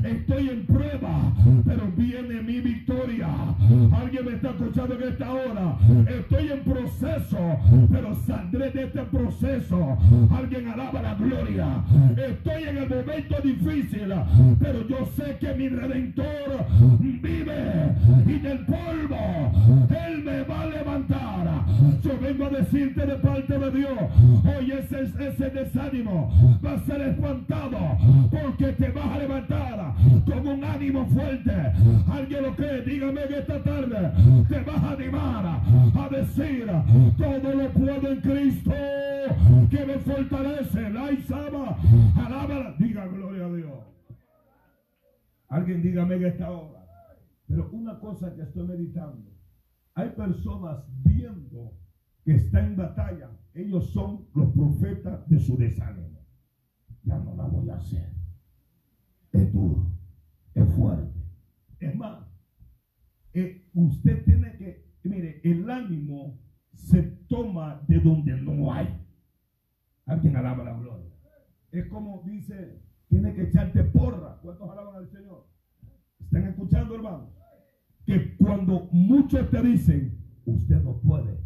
[0.02, 1.32] Estoy en prueba,
[1.66, 3.28] pero viene mi victoria.
[3.92, 5.76] Alguien me está escuchando en esta hora.
[6.08, 7.38] Estoy en proceso,
[7.90, 9.98] pero saldré de este proceso.
[10.30, 11.84] Alguien alaba la gloria.
[12.16, 14.14] Estoy en el momento difícil,
[14.58, 16.66] pero yo sé que mi redentor
[16.98, 17.94] vive
[18.26, 19.52] y del polvo
[20.06, 21.64] él me va a levantar.
[22.02, 23.98] Yo vengo a decirte de parte de Dios,
[24.44, 26.32] hoy ese, ese desánimo
[26.64, 27.00] va a ser
[28.30, 29.94] porque te vas a levantar
[30.24, 31.52] con un ánimo fuerte.
[32.10, 34.12] Alguien lo cree, dígame que esta tarde
[34.48, 36.66] te vas a animar a decir
[37.16, 38.72] todo lo puedo en Cristo
[39.70, 40.90] que me fortalece.
[40.90, 41.76] La Isaba,
[42.16, 43.84] alábala, diga gloria a Dios.
[45.48, 46.84] Alguien dígame que esta hora.
[47.46, 49.30] Pero una cosa que estoy meditando,
[49.94, 51.72] hay personas viendo
[52.24, 56.13] que está en batalla, ellos son los profetas de su desánimo.
[57.04, 58.10] Ya no la voy a hacer.
[59.32, 59.90] Es duro,
[60.54, 61.20] es fuerte.
[61.80, 62.24] Es más,
[63.74, 66.38] usted tiene que, mire, el ánimo
[66.72, 68.88] se toma de donde no hay.
[70.06, 71.10] Alguien alaba la gloria.
[71.72, 74.38] Es como dice, tiene que echarte porra.
[74.42, 75.48] ¿Cuántos alaban al Señor?
[76.20, 77.30] ¿Están escuchando, hermano?
[78.06, 81.38] Que cuando muchos te dicen, usted no puede,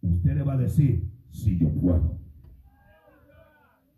[0.00, 2.18] usted le va a decir, si yo puedo.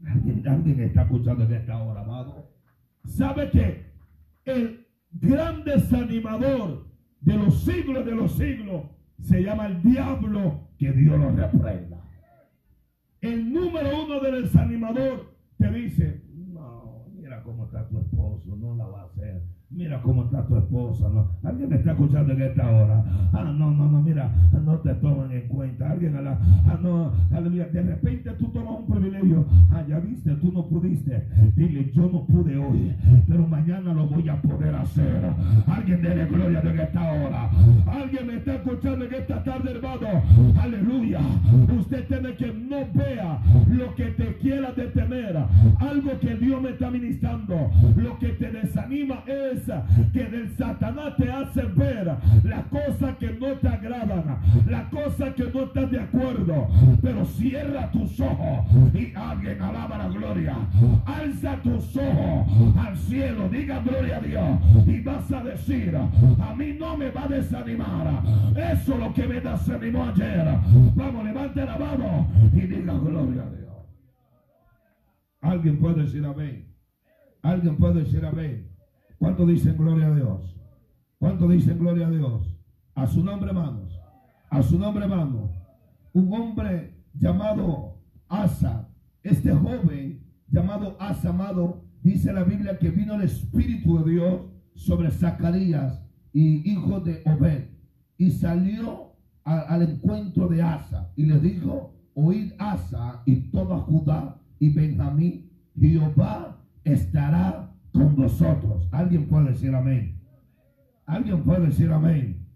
[0.07, 2.51] ¿Alguien, está escuchando en esta hora, amado?
[3.05, 3.93] ¿Sabe que
[4.45, 6.87] el gran desanimador
[7.21, 8.85] de los siglos de los siglos
[9.21, 10.69] se llama el diablo?
[10.79, 12.05] Que Dios lo reprenda.
[13.21, 18.87] El número uno del desanimador te dice, no, mira cómo está tu esposo, no la
[18.87, 21.29] va a hacer Mira cómo está tu esposa, ¿no?
[21.45, 23.05] Alguien me está escuchando en esta hora.
[23.35, 24.33] Ah, no, no, no, mira,
[24.65, 25.91] no te toman en cuenta.
[25.91, 27.67] Alguien a la, ah, no, aleluya.
[27.67, 29.45] De repente tú tomas un privilegio.
[29.71, 31.23] Ah, ya viste, tú no pudiste.
[31.55, 32.95] Dile, yo no pude hoy,
[33.29, 35.23] pero mañana lo voy a poder hacer.
[35.67, 37.51] Alguien dele gloria en esta hora.
[37.89, 40.23] Alguien me está escuchando en esta tarde, hermano.
[40.63, 41.21] Aleluya.
[41.79, 45.37] Usted tiene que no vea lo que te quiera detener.
[45.79, 47.71] Algo que Dios me está ministrando.
[47.97, 49.58] Lo que te desanima es
[50.13, 55.45] que del Satanás te hace ver las cosas que no te agradan, las cosas que
[55.45, 56.69] no estás de acuerdo.
[57.03, 60.57] Pero cierra tus ojos y alguien alaba la gloria.
[61.07, 66.77] Alza tus ojos al cielo, diga gloria a Dios y vas a decir, a mí
[66.79, 68.23] no me va a desanimar.
[68.57, 70.45] Eso es lo que me desanimó ayer.
[70.95, 73.69] Vamos, levante la mano y diga gloria a Dios.
[75.41, 76.67] Alguien puede decir amén.
[77.43, 78.78] Alguien puede decir amén.
[79.19, 80.57] ¿Cuánto dicen gloria a Dios?
[81.19, 82.57] ¿Cuánto dicen gloria a Dios?
[82.95, 84.01] A su nombre, hermanos.
[84.51, 85.51] A su nombre, hermano.
[86.13, 88.89] Un hombre llamado Asa,
[89.23, 94.41] este joven llamado Asa, amado, dice la Biblia que vino el Espíritu de Dios
[94.75, 96.03] sobre Zacarías
[96.33, 97.69] y hijo de Obed.
[98.17, 99.13] Y salió
[99.45, 106.61] al encuentro de Asa y le dijo, oíd Asa y toda Judá y Benjamín, Jehová
[106.85, 107.68] estará
[107.99, 108.89] con vosotros.
[108.93, 110.21] Alguien puede decir amén.
[111.05, 112.47] Alguien puede decir amén.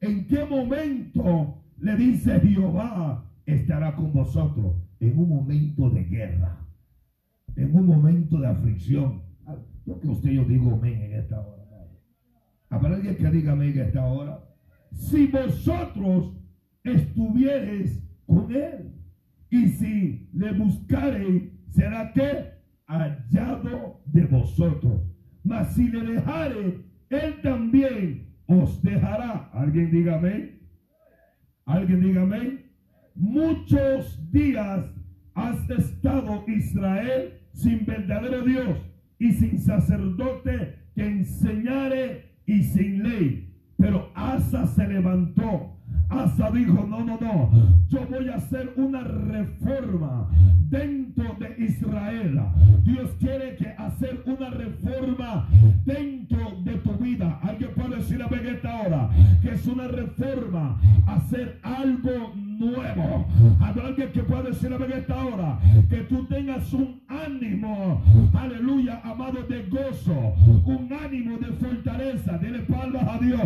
[0.00, 4.76] ¿En qué momento le dice Jehová estará con vosotros?
[5.00, 6.64] En un momento de guerra.
[7.56, 9.22] en un momento de aflicción.
[9.84, 11.64] Yo que usted yo digo amén en esta hora.
[12.70, 14.44] Habrá alguien que diga amén en esta hora.
[14.92, 16.34] Si vosotros
[16.84, 18.92] estuviereis con él
[19.50, 22.57] y si le buscareis, será que
[22.88, 25.02] hallado de vosotros.
[25.44, 29.50] Mas si le dejare, él también os dejará.
[29.52, 30.20] ¿Alguien diga?
[31.66, 32.26] ¿Alguien diga?
[33.14, 34.86] Muchos días
[35.34, 38.78] has estado Israel sin verdadero Dios
[39.18, 43.54] y sin sacerdote que enseñare y sin ley.
[43.76, 45.77] Pero Asa se levantó
[46.08, 47.50] Asa dijo, no, no, no,
[47.88, 50.28] yo voy a hacer una reforma
[50.70, 52.40] dentro de Israel.
[52.84, 55.48] Dios quiere que hacer una reforma
[55.84, 57.38] dentro de tu vida.
[57.42, 59.10] Alguien puede decir a esta hora
[59.42, 63.26] que es una reforma, hacer algo nuevo.
[63.60, 65.58] Habrá alguien que puede decir a esta hora
[65.88, 68.02] que tú tengas un ánimo,
[68.34, 70.34] aleluya, amado de gozo,
[70.64, 73.40] un ánimo de fortaleza, dile palmas a Dios,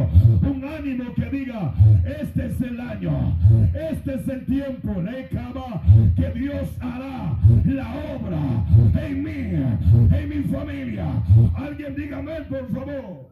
[2.32, 3.36] este es el año,
[3.74, 11.22] este es el tiempo, le que Dios hará la obra en mí, en mi familia.
[11.54, 13.28] Alguien dígame, por favor.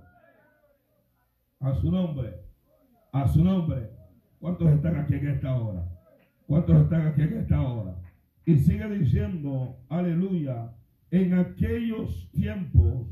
[1.61, 2.35] A su nombre,
[3.13, 3.91] a su nombre.
[4.39, 5.83] ¿Cuántos están aquí en esta hora?
[6.47, 7.95] ¿Cuántos están aquí en esta hora?
[8.45, 10.73] Y sigue diciendo, aleluya,
[11.11, 13.09] en aquellos tiempos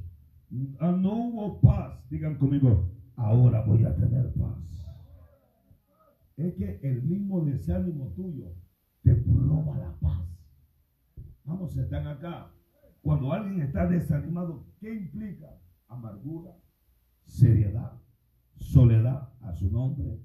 [0.81, 1.99] ah, no hubo paz.
[2.11, 4.78] Digan conmigo, ahora voy a tener paz.
[6.39, 8.55] Es que el mismo desánimo tuyo
[9.03, 10.23] te roba la paz.
[11.45, 12.53] Vamos, están acá.
[13.03, 15.61] Cuando alguien está desanimado, ¿qué implica?
[15.89, 16.57] Amargura,
[17.25, 18.01] seriedad,
[18.55, 20.21] soledad a su nombre.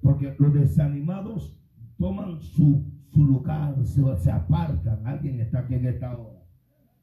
[0.00, 1.60] Porque los desanimados
[1.98, 2.82] toman su,
[3.14, 5.06] lugar, se, se apartan.
[5.06, 6.37] Alguien está aquí en esta hora.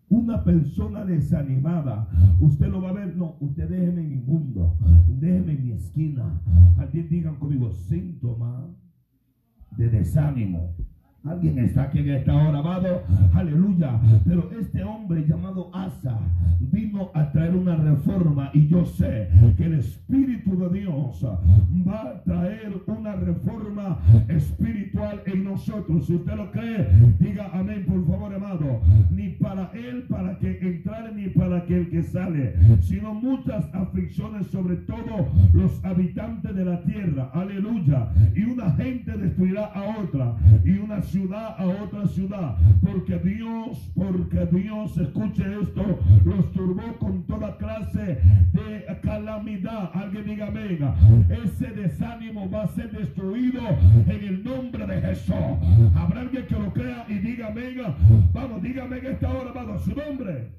[0.10, 2.08] Una persona desanimada,
[2.40, 6.42] usted lo va a ver, no, usted déjeme en mi mundo, déjeme en mi esquina.
[6.78, 8.68] Alguien digan conmigo, síntoma
[9.78, 10.76] de desánimo.
[11.26, 13.02] Alguien está aquí en esta hora, amado.
[13.34, 14.00] Aleluya.
[14.26, 16.20] Pero este hombre llamado Asa
[16.60, 21.26] vino a traer una reforma y yo sé que el Espíritu de Dios
[21.88, 25.15] va a traer una reforma espiritual
[25.58, 25.72] Si
[26.16, 26.88] usted lo cree,
[27.20, 28.82] diga amén, por favor, amado.
[29.10, 34.48] Ni para él, para que entrare, ni para que el que sale, sino muchas aflicciones
[34.48, 37.30] sobre todo los habitantes de la tierra.
[37.34, 38.10] Aleluya.
[38.36, 40.36] Y una gente destruirá a otra.
[40.64, 42.58] Y una ciudad a otra ciudad.
[42.82, 48.20] Porque Dios, porque Dios, escuche esto, los turbó con toda clase
[48.54, 49.92] de calamidad.
[49.94, 50.96] Alguien diga, venga,
[51.30, 53.62] ese desánimo va a ser destruido
[54.08, 55.36] en el nombre de Jesús.
[55.96, 57.96] Habrá alguien que lo crea y diga, venga,
[58.34, 60.52] vamos, dígame en esta hora, vamos, su nombre.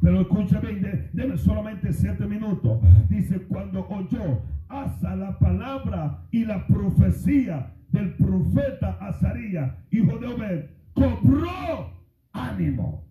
[0.00, 2.80] Pero escúchame, déme solamente siete minutos.
[3.08, 10.64] Dice, cuando oyó hasta la palabra y la profecía del profeta Azarías, hijo de Obed,
[10.92, 11.90] cobró
[12.32, 13.04] ánimo.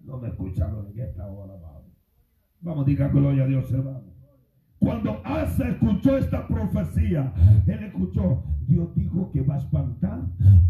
[0.00, 1.92] No me escucharon en esta hora, vamos.
[2.60, 4.18] Vamos, diga gloria a Dios, hermano.
[4.78, 7.32] Cuando Asa escuchó esta profecía,
[7.66, 10.20] él escuchó, Dios dijo que va a espantar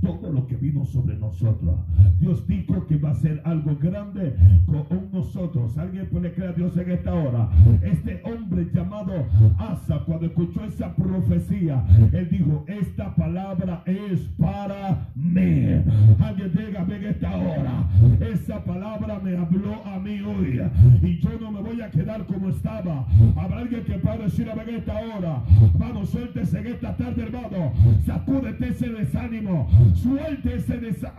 [0.00, 1.80] todo lo que vino sobre nosotros.
[2.20, 5.76] Dios dijo que va a ser algo grande con nosotros.
[5.76, 7.50] Alguien puede creer a Dios en esta hora.
[7.82, 9.26] Este hombre llamado
[9.58, 15.82] Asa, cuando escuchó esa profecía, él dijo, esta palabra es para mí.
[16.20, 17.88] Alguien diga en esta hora.
[18.20, 20.60] Esa palabra me habló a mí hoy.
[21.02, 23.06] Y yo no me voy a quedar como estaba.
[23.36, 25.42] Habrá alguien que decir a en esta hora.
[25.78, 27.72] Vamos, suéltese en esta tarde, hermano
[28.04, 29.68] Sacúdete ese desánimo.
[29.94, 31.18] Suelte ese desánimo.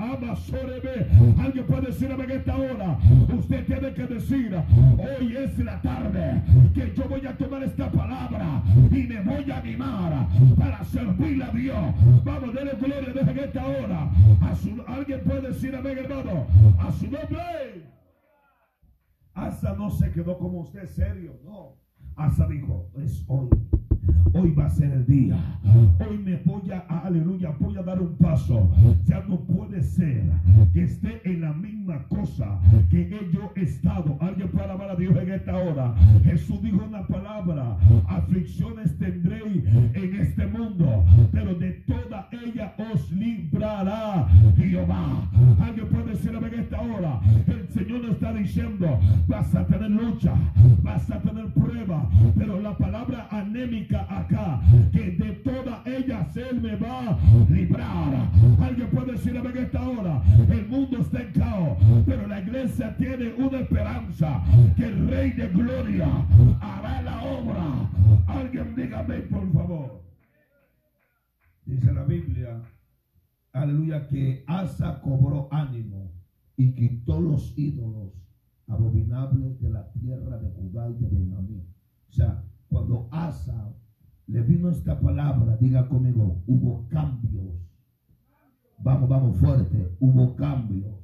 [1.38, 2.98] Alguien puede decir en esta hora.
[3.38, 4.56] Usted tiene que decir,
[4.98, 6.42] hoy es la tarde
[6.74, 10.28] que yo voy a tomar esta palabra y me voy a animar
[10.58, 11.96] para servirle a Dios.
[12.24, 14.12] Vamos, denle gloria desde en esta hora.
[14.88, 16.48] alguien puede decir amén, hermano.
[16.80, 17.90] A su nombre.
[19.34, 21.78] Asa no se quedó como usted serio, no.
[22.16, 23.50] Asa dijo, es hoy
[24.34, 25.38] Hoy va a ser el día.
[26.00, 28.70] Hoy me voy a, aleluya, voy a dar un paso.
[29.06, 30.24] Ya no puede ser
[30.74, 34.18] que esté en la misma cosa que yo he estado.
[34.20, 35.96] Alguien puede alabar a Dios en esta hora.
[36.24, 44.28] Jesús dijo una palabra, aflicciones tendréis en este mundo, pero de toda ella os librará
[44.56, 45.30] Jehová.
[45.60, 47.59] Alguien puede decir en esta hora, el
[48.10, 50.34] Está diciendo, vas a tener lucha,
[50.82, 56.76] vas a tener prueba, pero la palabra anémica acá, que de todas ellas Él me
[56.76, 57.18] va a
[57.50, 58.30] librar.
[58.62, 61.78] Alguien puede decir en esta hora, el mundo está en caos,
[62.68, 64.44] se tiene una esperanza
[64.76, 66.08] que el Rey de Gloria
[66.62, 67.90] hará la obra.
[68.28, 70.04] Alguien dígame, por favor.
[71.66, 72.62] Dice la Biblia,
[73.54, 76.19] aleluya, que Asa cobró ánimo
[76.60, 78.12] y quitó los ídolos
[78.68, 81.64] abominables de la tierra de Judá y de Benjamín.
[82.10, 83.74] O sea, cuando Asa
[84.28, 87.56] le vino esta palabra, diga conmigo, hubo cambios.
[88.78, 91.00] Vamos, vamos fuerte, hubo cambios.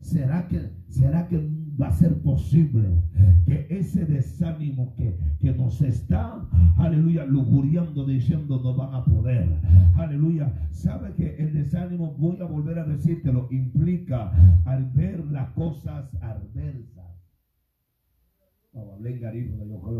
[0.00, 1.36] ¿Será que, será que
[1.80, 3.02] va a ser posible
[3.46, 9.48] que ese desánimo que, que nos está, aleluya, lujuriando, diciendo no van a poder,
[9.96, 14.32] aleluya, sabe que el desánimo, voy a volver a decírtelo, implica
[14.64, 17.00] al ver las cosas adversas.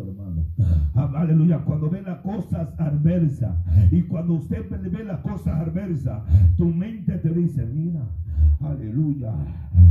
[0.09, 0.47] hermano.
[0.95, 1.65] Ah, aleluya.
[1.65, 3.57] Cuando ve las cosas adversas
[3.91, 6.23] y cuando usted ve las cosas adversas,
[6.57, 8.09] tu mente te dice, mira,
[8.61, 9.33] aleluya,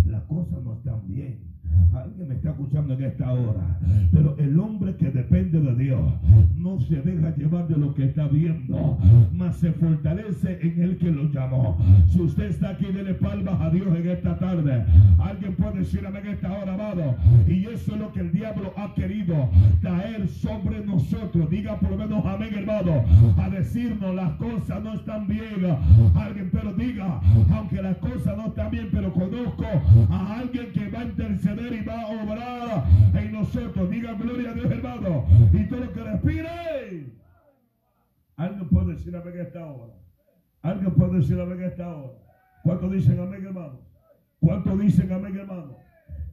[0.05, 1.49] las cosas no están bien.
[1.93, 3.79] Alguien me está escuchando en esta hora.
[4.11, 6.01] Pero el hombre que depende de Dios
[6.55, 8.97] no se deja llevar de lo que está viendo,
[9.33, 11.77] mas se fortalece en el que lo llamó.
[12.07, 14.85] Si usted está aquí, dele palmas a Dios en esta tarde.
[15.17, 17.15] Alguien puede decir en esta hora, amado.
[17.47, 19.49] Y eso es lo que el diablo ha querido
[19.81, 21.49] traer sobre nosotros.
[21.49, 23.03] Diga por lo menos amén, hermano.
[23.37, 25.39] A decirnos las cosas no están bien.
[26.15, 27.19] Alguien, pero diga,
[27.51, 29.65] aunque las cosas no están bien, pero conozco
[30.09, 32.83] a alguien que va a interceder y va a obrar
[33.13, 33.89] en nosotros.
[33.89, 35.25] Diga gloria a Dios, hermano.
[35.53, 37.13] Y todo lo que respire.
[38.37, 39.93] Alguien puede decir amén en esta hora.
[40.61, 42.17] Alguien puede decir amén en esta hora.
[42.63, 43.79] ¿Cuántos dicen amén, hermano?
[44.39, 45.77] ¿Cuántos dicen amén, hermano?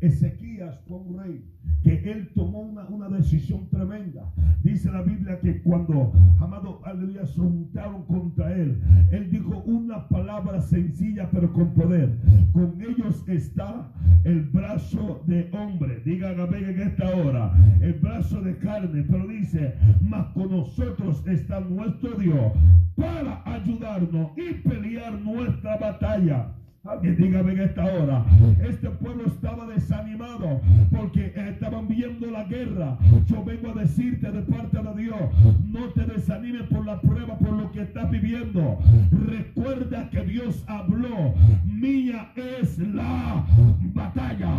[0.00, 1.44] Ezequías fue un rey
[1.82, 4.32] que él tomó una, una, decisión tremenda.
[4.62, 8.82] Dice la Biblia que cuando, amado, aleluya, se juntaron contra él,
[9.12, 12.18] él dijo una palabra sencilla pero con poder.
[12.52, 13.92] Con ellos está
[14.24, 16.00] el brazo de hombre.
[16.04, 17.54] Digan amén en esta hora.
[17.80, 19.04] El brazo de carne.
[19.08, 22.52] Pero dice, mas con nosotros está nuestro Dios
[22.96, 26.52] para ayudarnos y pelear nuestra batalla.
[26.88, 28.24] Alguien dígame en esta hora.
[28.62, 30.60] Este pueblo estaba desanimado
[30.90, 32.96] porque estaban viendo la guerra.
[33.26, 35.20] Yo vengo a decirte de parte de Dios,
[35.66, 38.78] no te desanimes por la prueba, por lo que estás viviendo.
[39.26, 41.34] Recuerda que Dios habló.
[41.64, 43.44] Mía es la
[43.92, 44.52] batalla.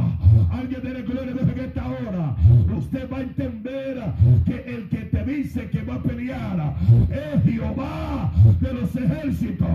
[0.52, 2.36] Alguien de gloria en esta hora.
[2.78, 4.04] Usted va a entender
[4.46, 4.97] que el que
[5.28, 6.76] dice que va a pelear
[7.10, 9.68] es Jehová de los ejércitos.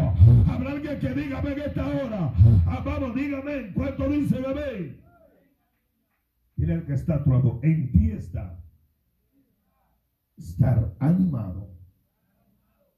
[0.49, 2.33] Habrá alguien que diga en esta hora.
[2.67, 4.99] Ah, vamos, dígame, ¿cuánto dice bebé?
[6.57, 7.25] Dile el que está a
[7.63, 8.59] en ti está
[10.39, 11.71] estar animado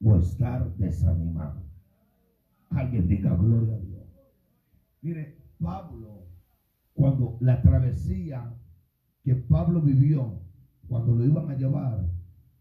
[0.02, 1.62] o estar desanimado.
[2.70, 4.04] Alguien diga gloria a Dios.
[5.02, 6.26] Mire, Pablo,
[6.94, 8.54] cuando la travesía
[9.22, 10.40] que Pablo vivió,
[10.88, 12.13] cuando lo iban a llevar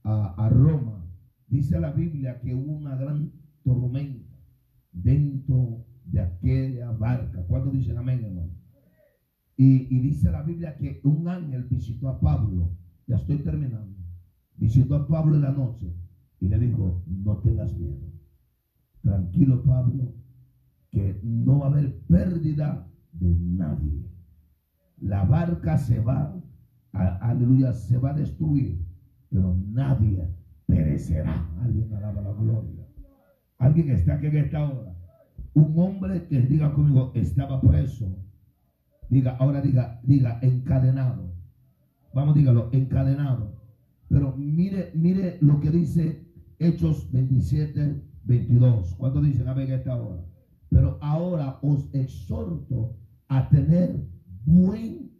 [0.03, 1.05] a, a Roma,
[1.47, 3.31] dice la Biblia que hubo una gran
[3.63, 4.33] tormenta
[4.91, 7.45] dentro de aquella barca.
[7.47, 8.51] ¿Cuándo dicen amén, hermano?
[9.55, 12.75] Y, dice la Biblia que un ángel visitó a Pablo.
[13.07, 13.97] Ya estoy terminando.
[14.57, 15.93] Visitó a Pablo en la noche
[16.39, 18.11] y le dijo, no tengas miedo.
[19.01, 20.13] Tranquilo, Pablo,
[20.89, 24.09] que no va a haber pérdida de nadie.
[24.97, 26.41] La barca se va,
[26.91, 28.85] aleluya, se va a destruir,
[29.33, 30.29] pero nadie
[30.67, 31.49] perecerá.
[31.61, 32.87] Alguien alaba la gloria.
[33.57, 34.93] Alguien está aquí en esta hora
[35.53, 38.17] un hombre que diga conmigo estaba preso.
[39.09, 41.33] Diga, ahora diga, diga, encadenado.
[42.13, 43.61] Vamos, dígalo, encadenado.
[44.09, 46.27] Pero mire, mire lo que dice
[46.59, 48.95] Hechos 27, 22.
[48.95, 50.23] ¿Cuánto dicen a ver esta hora?
[50.69, 52.95] Pero ahora os exhorto
[53.27, 54.07] a tener
[54.45, 55.11] buen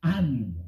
[0.00, 0.61] ánimo.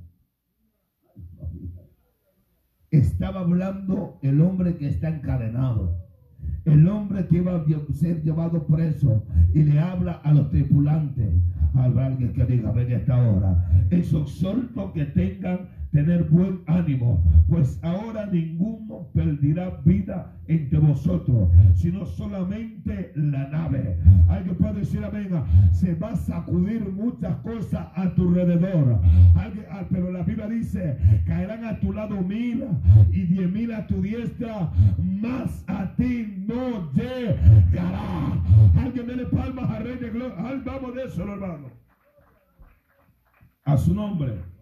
[2.97, 6.05] Estaba hablando el hombre que está encadenado
[6.64, 9.22] el hombre que iba a ser llevado preso
[9.53, 11.30] y le habla a los tripulantes.
[11.74, 13.86] Habrá alguien que diga, ven esta hora.
[13.90, 23.12] Exhorto que tengan tener buen ánimo, pues ahora ninguno perderá vida entre vosotros, sino solamente
[23.14, 23.97] la nave.
[24.28, 25.30] Alguien puede decir amén,
[25.70, 29.01] se va a sacudir muchas cosas a tu alrededor.
[29.36, 32.64] Ah, pero la Biblia dice, caerán a tu lado mil
[33.12, 38.42] y diez mil a tu diestra, más a ti no llegará.
[38.76, 40.34] Alguien dele palmas al Rey de Gloria.
[40.64, 41.68] Vamos de eso, hermano.
[43.64, 44.53] A su nombre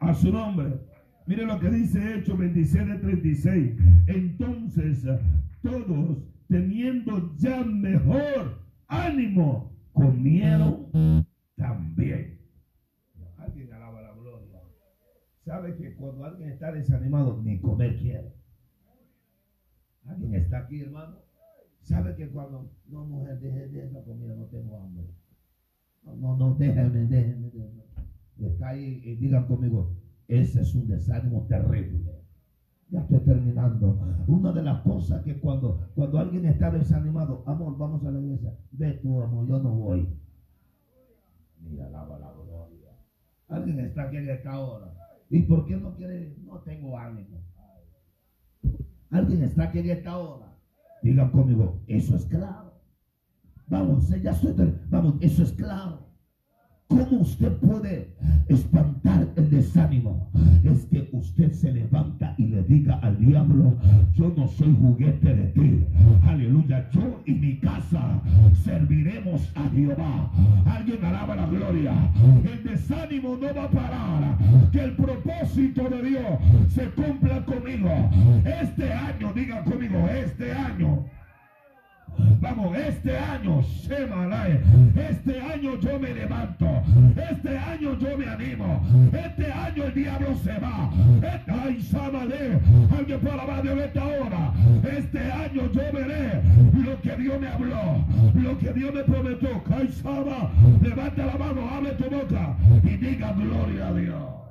[0.00, 0.80] a su nombre.
[1.26, 3.76] Mire lo que dice Hechos 27, 36.
[4.08, 5.06] Entonces
[5.62, 11.24] todos teniendo ya mejor ánimo, comieron
[11.56, 12.40] también.
[15.50, 18.32] sabe que cuando alguien está desanimado, ni comer quiere.
[20.06, 21.18] ¿Alguien está aquí, hermano?
[21.82, 25.06] Sabe que cuando, no, mujer, deje de esa comida, no tengo hambre.
[26.02, 27.82] No, no, no, déjeme, déjeme, déjeme.
[28.40, 29.96] Está ahí y digan conmigo,
[30.28, 32.20] ese es un desánimo terrible.
[32.90, 33.98] Ya estoy terminando.
[34.26, 38.56] Una de las cosas que cuando, cuando alguien está desanimado, amor, vamos a la iglesia.
[38.72, 40.08] Ve tú, amor, yo no voy.
[41.60, 42.90] Mira, alaba la gloria.
[43.48, 44.92] Alguien está aquí en esta hora.
[45.28, 46.36] ¿Y por qué no quiere?
[46.44, 47.40] No tengo ánimo.
[49.10, 50.56] Alguien está aquí en esta hora.
[51.02, 52.72] Digan conmigo, eso es claro.
[53.68, 54.74] Vamos, ya estoy.
[54.88, 56.09] Vamos, eso es claro.
[56.90, 58.08] ¿Cómo usted puede
[58.48, 60.28] espantar el desánimo?
[60.64, 63.76] Es que usted se levanta y le diga al diablo,
[64.12, 65.86] yo no soy juguete de ti.
[66.26, 68.20] Aleluya, yo y mi casa
[68.64, 70.32] serviremos a Jehová.
[70.66, 71.92] Alguien alaba la gloria.
[72.44, 74.38] El desánimo no va a parar.
[74.72, 78.10] Que el propósito de Dios se cumpla conmigo.
[78.44, 81.04] Este año, diga conmigo, este año.
[82.40, 86.66] Vamos, este año, este año yo me levanto.
[87.30, 88.82] Este año yo me animo.
[89.12, 90.90] Este año el diablo se va.
[91.46, 92.58] Ay, sábale.
[92.96, 94.52] Alguien puede alabar de esta hora.
[94.84, 96.42] Este año yo veré
[96.84, 98.04] lo que Dios me habló.
[98.34, 99.62] Lo que Dios me prometió.
[99.70, 100.50] Ay, Saba,
[100.82, 104.49] levanta la mano, abre tu boca y diga gloria a Dios.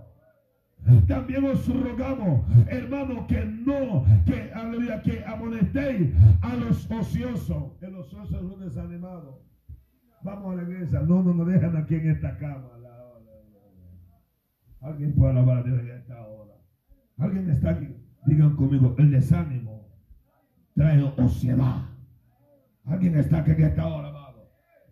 [1.07, 6.11] También os rogamos, hermano, que no, que, aleluya, que amonestéis
[6.41, 7.73] a los ociosos.
[7.79, 9.35] Que los ociosos son desanimados.
[10.23, 11.01] Vamos a la iglesia.
[11.01, 12.69] No, no nos dejan aquí en esta cama.
[14.81, 16.53] Alguien puede alabar a Dios en esta hora.
[17.17, 17.87] Alguien está aquí.
[18.25, 19.87] Digan conmigo, el desánimo
[20.73, 21.85] trae ociedad.
[22.85, 24.18] Alguien está aquí en esta hora.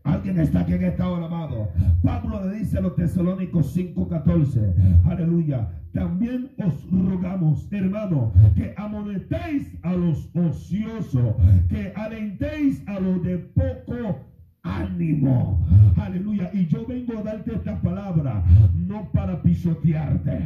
[0.08, 1.68] Alguien está aquí en esta hora, amado.
[2.02, 5.68] Pablo le dice a los tesalónicos 5:14, aleluya.
[5.92, 11.36] También os rogamos, hermano, que amonestéis a los ociosos,
[11.68, 14.20] que alentéis a los de poco
[14.68, 15.66] ánimo.
[15.98, 16.50] Aleluya.
[16.54, 18.44] Y yo vengo a darte esta palabra,
[18.76, 20.40] no para pisotearte,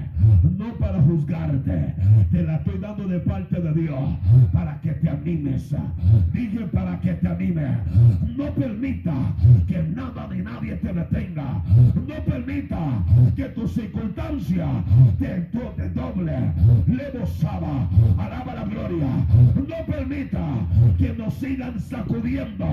[0.57, 1.95] no para juzgarte.
[2.31, 4.09] Te la estoy dando de parte de Dios
[4.53, 5.75] para que te animes.
[6.33, 7.77] Dije para que te anime.
[8.37, 9.13] No permita
[9.67, 11.61] que nada ni nadie te detenga.
[12.07, 13.03] No permita
[13.35, 14.67] que tu circunstancia
[15.19, 16.53] te, te doble.
[16.87, 19.07] Le Saba, alaba la gloria.
[19.55, 20.43] No permita
[20.97, 22.65] que nos sigan sacudiendo.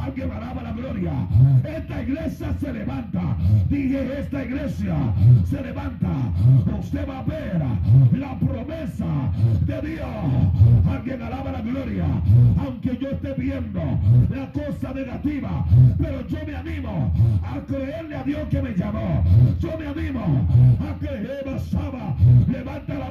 [0.00, 0.91] Alguien alaba la gloria.
[0.92, 3.36] Esta iglesia se levanta.
[3.70, 4.94] Dije, esta iglesia
[5.48, 6.10] se levanta.
[6.78, 7.62] Usted va a ver
[8.12, 9.32] la promesa
[9.62, 10.06] de Dios.
[10.90, 12.04] Alguien alaba la gloria.
[12.58, 13.80] Aunque yo esté viendo
[14.28, 15.64] la cosa negativa,
[15.98, 17.12] pero yo me animo
[17.42, 19.24] a creerle a Dios que me llamó.
[19.60, 20.46] Yo me animo
[20.78, 22.14] a que Eva Saba
[22.48, 23.01] levanta la.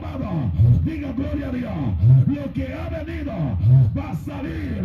[0.84, 2.28] Diga gloria a Dios.
[2.28, 3.32] Lo que ha venido
[3.98, 4.82] va a salir.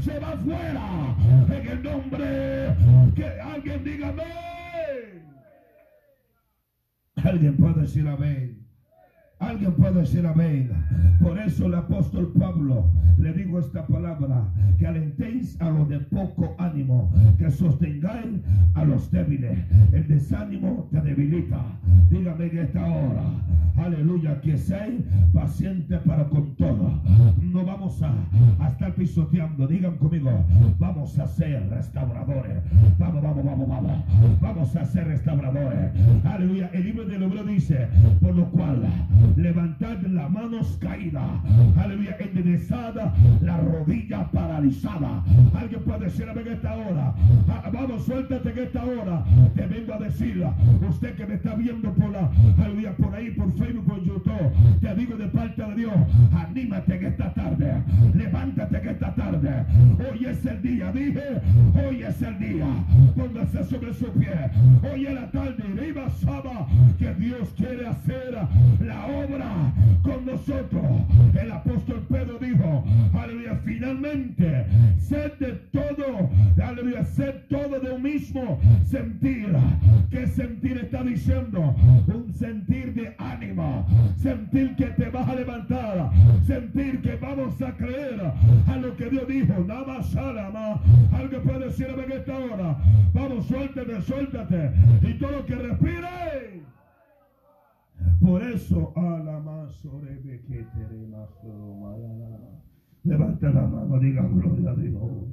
[0.00, 1.16] Se va fuera
[1.48, 2.76] en el nombre
[3.14, 5.22] que alguien diga amén.
[7.16, 8.59] Alguien puede decir amén.
[9.40, 10.70] Alguien puede decir amén.
[11.18, 16.54] Por eso el apóstol Pablo le digo esta palabra, que alentéis a los de poco
[16.58, 18.40] ánimo, que sostengáis
[18.74, 19.58] a los débiles.
[19.92, 21.60] El desánimo te debilita.
[22.08, 23.24] Dígame en esta hora,
[23.76, 25.02] aleluya, que seáis
[25.34, 26.98] pacientes para con todo.
[27.42, 28.14] No vamos a,
[28.70, 29.66] estar pisoteando.
[29.66, 30.30] Digan conmigo,
[30.78, 32.58] vamos a ser restauradores.
[32.98, 34.04] Vamos, vamos, vamos, vamos.
[34.40, 35.90] Vamos a ser restauradores.
[36.24, 36.70] Aleluya.
[36.72, 37.86] El libro del Hebreo dice,
[38.20, 38.82] por lo cual
[39.36, 41.30] levantad las manos caídas,
[41.76, 45.22] aleluya, enderezada, la rodilla paralizada.
[45.54, 47.14] Alguien puede decir a en esta hora,
[47.48, 49.24] ah, vamos, suéltate en esta hora.
[49.54, 50.44] Te vengo a decir,
[50.88, 54.94] usted que me está viendo por la, aleluya, por ahí, por Facebook, por YouTube, te
[54.94, 55.94] digo de parte de Dios,
[56.34, 57.82] anímate en esta tarde,
[58.14, 59.64] levántate en esta tarde.
[60.10, 61.40] Hoy es el día, dije,
[61.74, 62.66] hoy es el día.
[63.16, 64.50] Póngase sobre su pie.
[64.82, 66.66] Hoy es la tarde, arriba Saba,
[66.98, 68.34] que Dios quiere hacer
[68.80, 70.84] la obra con nosotros.
[71.40, 74.66] El apóstol Pedro dijo, aleluya, finalmente,
[74.98, 76.30] sed de todo,
[76.62, 79.48] aleluya, sed todo de un mismo sentir.
[80.10, 81.74] ¿Qué sentir está diciendo?
[82.06, 86.10] Un sentir de ánimo, sentir que te vas a levantar,
[86.46, 88.20] sentir que vamos a creer
[88.66, 89.64] a lo que Dios dijo.
[89.66, 90.80] Nada más, alama.
[91.12, 92.76] Algo puede decirme en esta hora.
[93.12, 94.70] Vamos, suéltate, suéltate.
[95.02, 95.99] Y todo lo que respire.
[98.20, 98.92] Por eso,
[103.02, 105.29] Levanta la mano, diga gloria a Dios.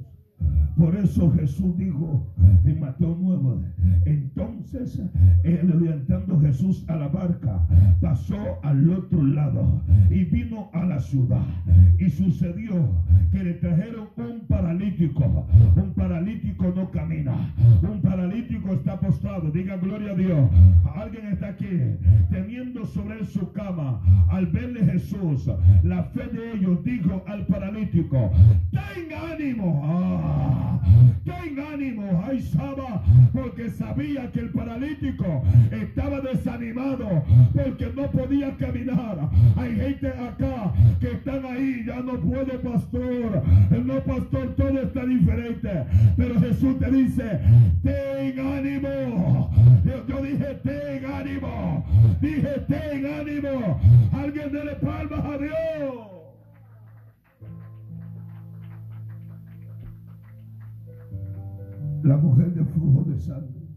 [0.76, 2.24] Por eso Jesús dijo
[2.64, 3.72] en Mateo 9,
[4.04, 5.02] entonces,
[5.42, 7.66] entrando Jesús a la barca,
[8.00, 11.42] pasó al otro lado y vino a la ciudad.
[11.98, 12.88] Y sucedió
[13.32, 15.46] que le trajeron un paralítico.
[15.76, 17.54] Un paralítico no camina.
[17.82, 19.50] Un paralítico está postrado.
[19.50, 20.50] Diga gloria a Dios.
[20.94, 21.96] Alguien está aquí
[22.30, 24.00] teniendo sobre él su cama.
[24.28, 25.50] Al verle Jesús,
[25.82, 28.30] la fe de ellos dijo al paralítico,
[28.70, 30.47] ten ánimo.
[31.24, 32.22] Ten ánimo.
[32.26, 37.24] Ay, Saba, porque sabía que el paralítico estaba desanimado
[37.54, 39.30] porque no podía caminar.
[39.56, 43.42] Hay gente acá que están ahí, ya no puede, pastor.
[43.84, 45.84] No, pastor, todo está diferente.
[46.16, 47.40] Pero Jesús te dice,
[47.82, 49.50] ten ánimo.
[49.84, 51.84] Yo, yo dije, ten ánimo.
[52.20, 53.80] Dije, ten ánimo.
[54.12, 56.17] Alguien dele palmas a Dios.
[62.02, 63.68] La mujer de flujo de sangre.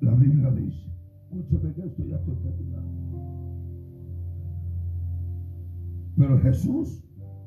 [0.00, 0.86] La Biblia dice,
[1.30, 2.94] escúchame que esto ya estoy terminando.
[6.16, 7.02] Pero Jesús,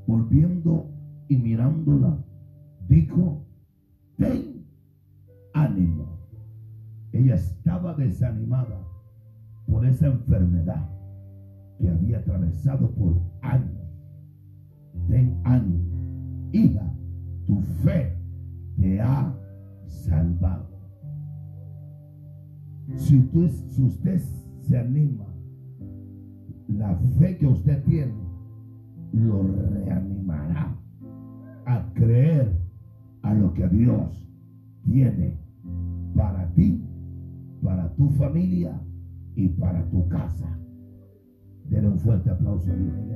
[0.07, 0.91] volviendo
[1.29, 2.17] y mirándola,
[2.89, 3.45] dijo,
[4.17, 4.65] ten
[5.53, 6.17] ánimo.
[7.13, 8.85] Ella estaba desanimada
[9.67, 10.89] por esa enfermedad
[11.79, 13.87] que había atravesado por años.
[15.07, 16.49] Ten ánimo.
[16.51, 16.93] Hija,
[17.45, 18.16] tu fe
[18.79, 19.33] te ha
[19.85, 20.67] salvado.
[22.95, 24.21] Si usted, si usted
[24.61, 25.25] se anima,
[26.67, 28.13] la fe que usted tiene
[29.13, 30.75] lo reanimará
[31.65, 32.51] a creer
[33.23, 34.27] a lo que Dios
[34.83, 35.37] tiene
[36.15, 36.83] para ti,
[37.61, 38.79] para tu familia
[39.35, 40.47] y para tu casa.
[41.69, 43.07] Denle un fuerte aplauso a Dios.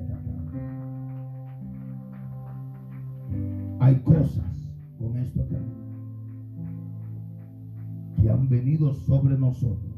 [3.79, 4.60] Hay cosas
[5.01, 5.57] con esto que
[8.29, 9.91] han venido sobre nosotros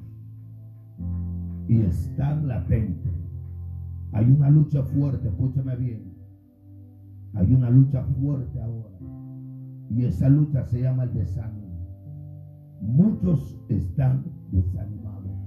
[1.67, 3.11] y están latentes.
[4.13, 6.13] Hay una lucha fuerte, escúchame bien.
[7.33, 8.97] Hay una lucha fuerte ahora.
[9.89, 11.67] Y esa lucha se llama el desánimo.
[12.81, 15.37] Muchos están desanimados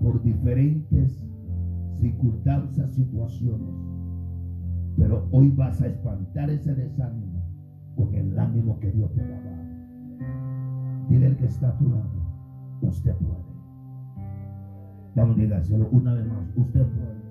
[0.00, 1.24] por diferentes
[1.94, 3.74] circunstancias, situaciones.
[4.96, 7.31] Pero hoy vas a espantar ese desánimo
[7.96, 11.08] con el ánimo que Dios te va a dar.
[11.08, 12.10] Dile al que está a tu lado,
[12.82, 13.52] usted puede.
[15.14, 17.22] Vamos a dígaselo una vez más, usted puede.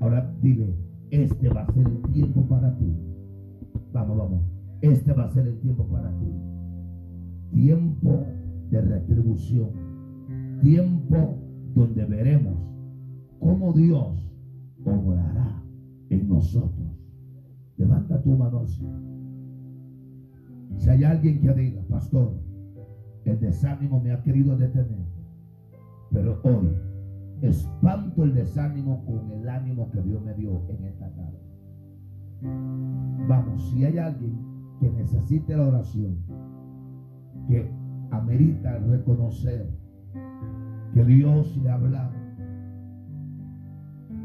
[0.00, 0.74] Ahora dile,
[1.10, 2.96] este va a ser el tiempo para ti.
[3.92, 4.42] Vamos, vamos.
[4.80, 6.32] Este va a ser el tiempo para ti.
[7.52, 8.24] Tiempo
[8.70, 9.70] de retribución.
[10.62, 11.38] Tiempo
[11.74, 12.56] donde veremos
[13.38, 14.30] cómo Dios
[14.84, 15.62] obrará
[16.10, 16.88] en nosotros.
[17.76, 19.13] Levanta tu mano al cielo.
[20.76, 22.32] Si hay alguien que diga, pastor,
[23.24, 25.06] el desánimo me ha querido detener,
[26.10, 26.68] pero hoy
[27.42, 31.38] espanto el desánimo con el ánimo que Dios me dio en esta tarde.
[33.28, 34.38] Vamos, si hay alguien
[34.80, 36.16] que necesite la oración,
[37.48, 37.70] que
[38.10, 39.68] amerita reconocer
[40.92, 42.12] que Dios le ha hablado,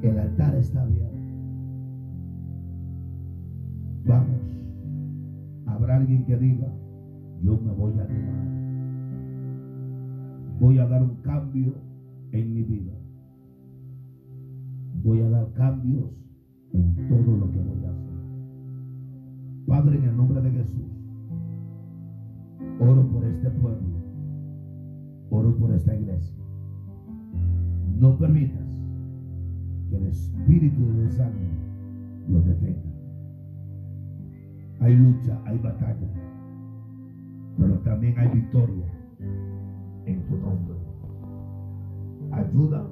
[0.01, 1.17] el altar está abierto.
[4.05, 4.58] Vamos,
[5.79, 6.67] habrá alguien que diga,
[7.41, 8.47] yo me voy a animar.
[10.59, 11.73] Voy a dar un cambio
[12.33, 12.93] en mi vida.
[15.03, 16.11] Voy a dar cambios
[16.73, 18.09] en todo lo que voy a hacer.
[19.67, 20.91] Padre, en el nombre de Jesús,
[22.81, 23.87] oro por este pueblo,
[25.29, 26.43] oro por esta iglesia.
[27.97, 28.67] No permitas
[29.89, 31.53] que el espíritu de desánimo
[32.27, 32.98] los detenga.
[34.81, 36.07] Hay lucha, hay batalla,
[37.57, 38.85] pero también hay victoria
[40.05, 40.75] en tu nombre.
[42.31, 42.87] Ayuda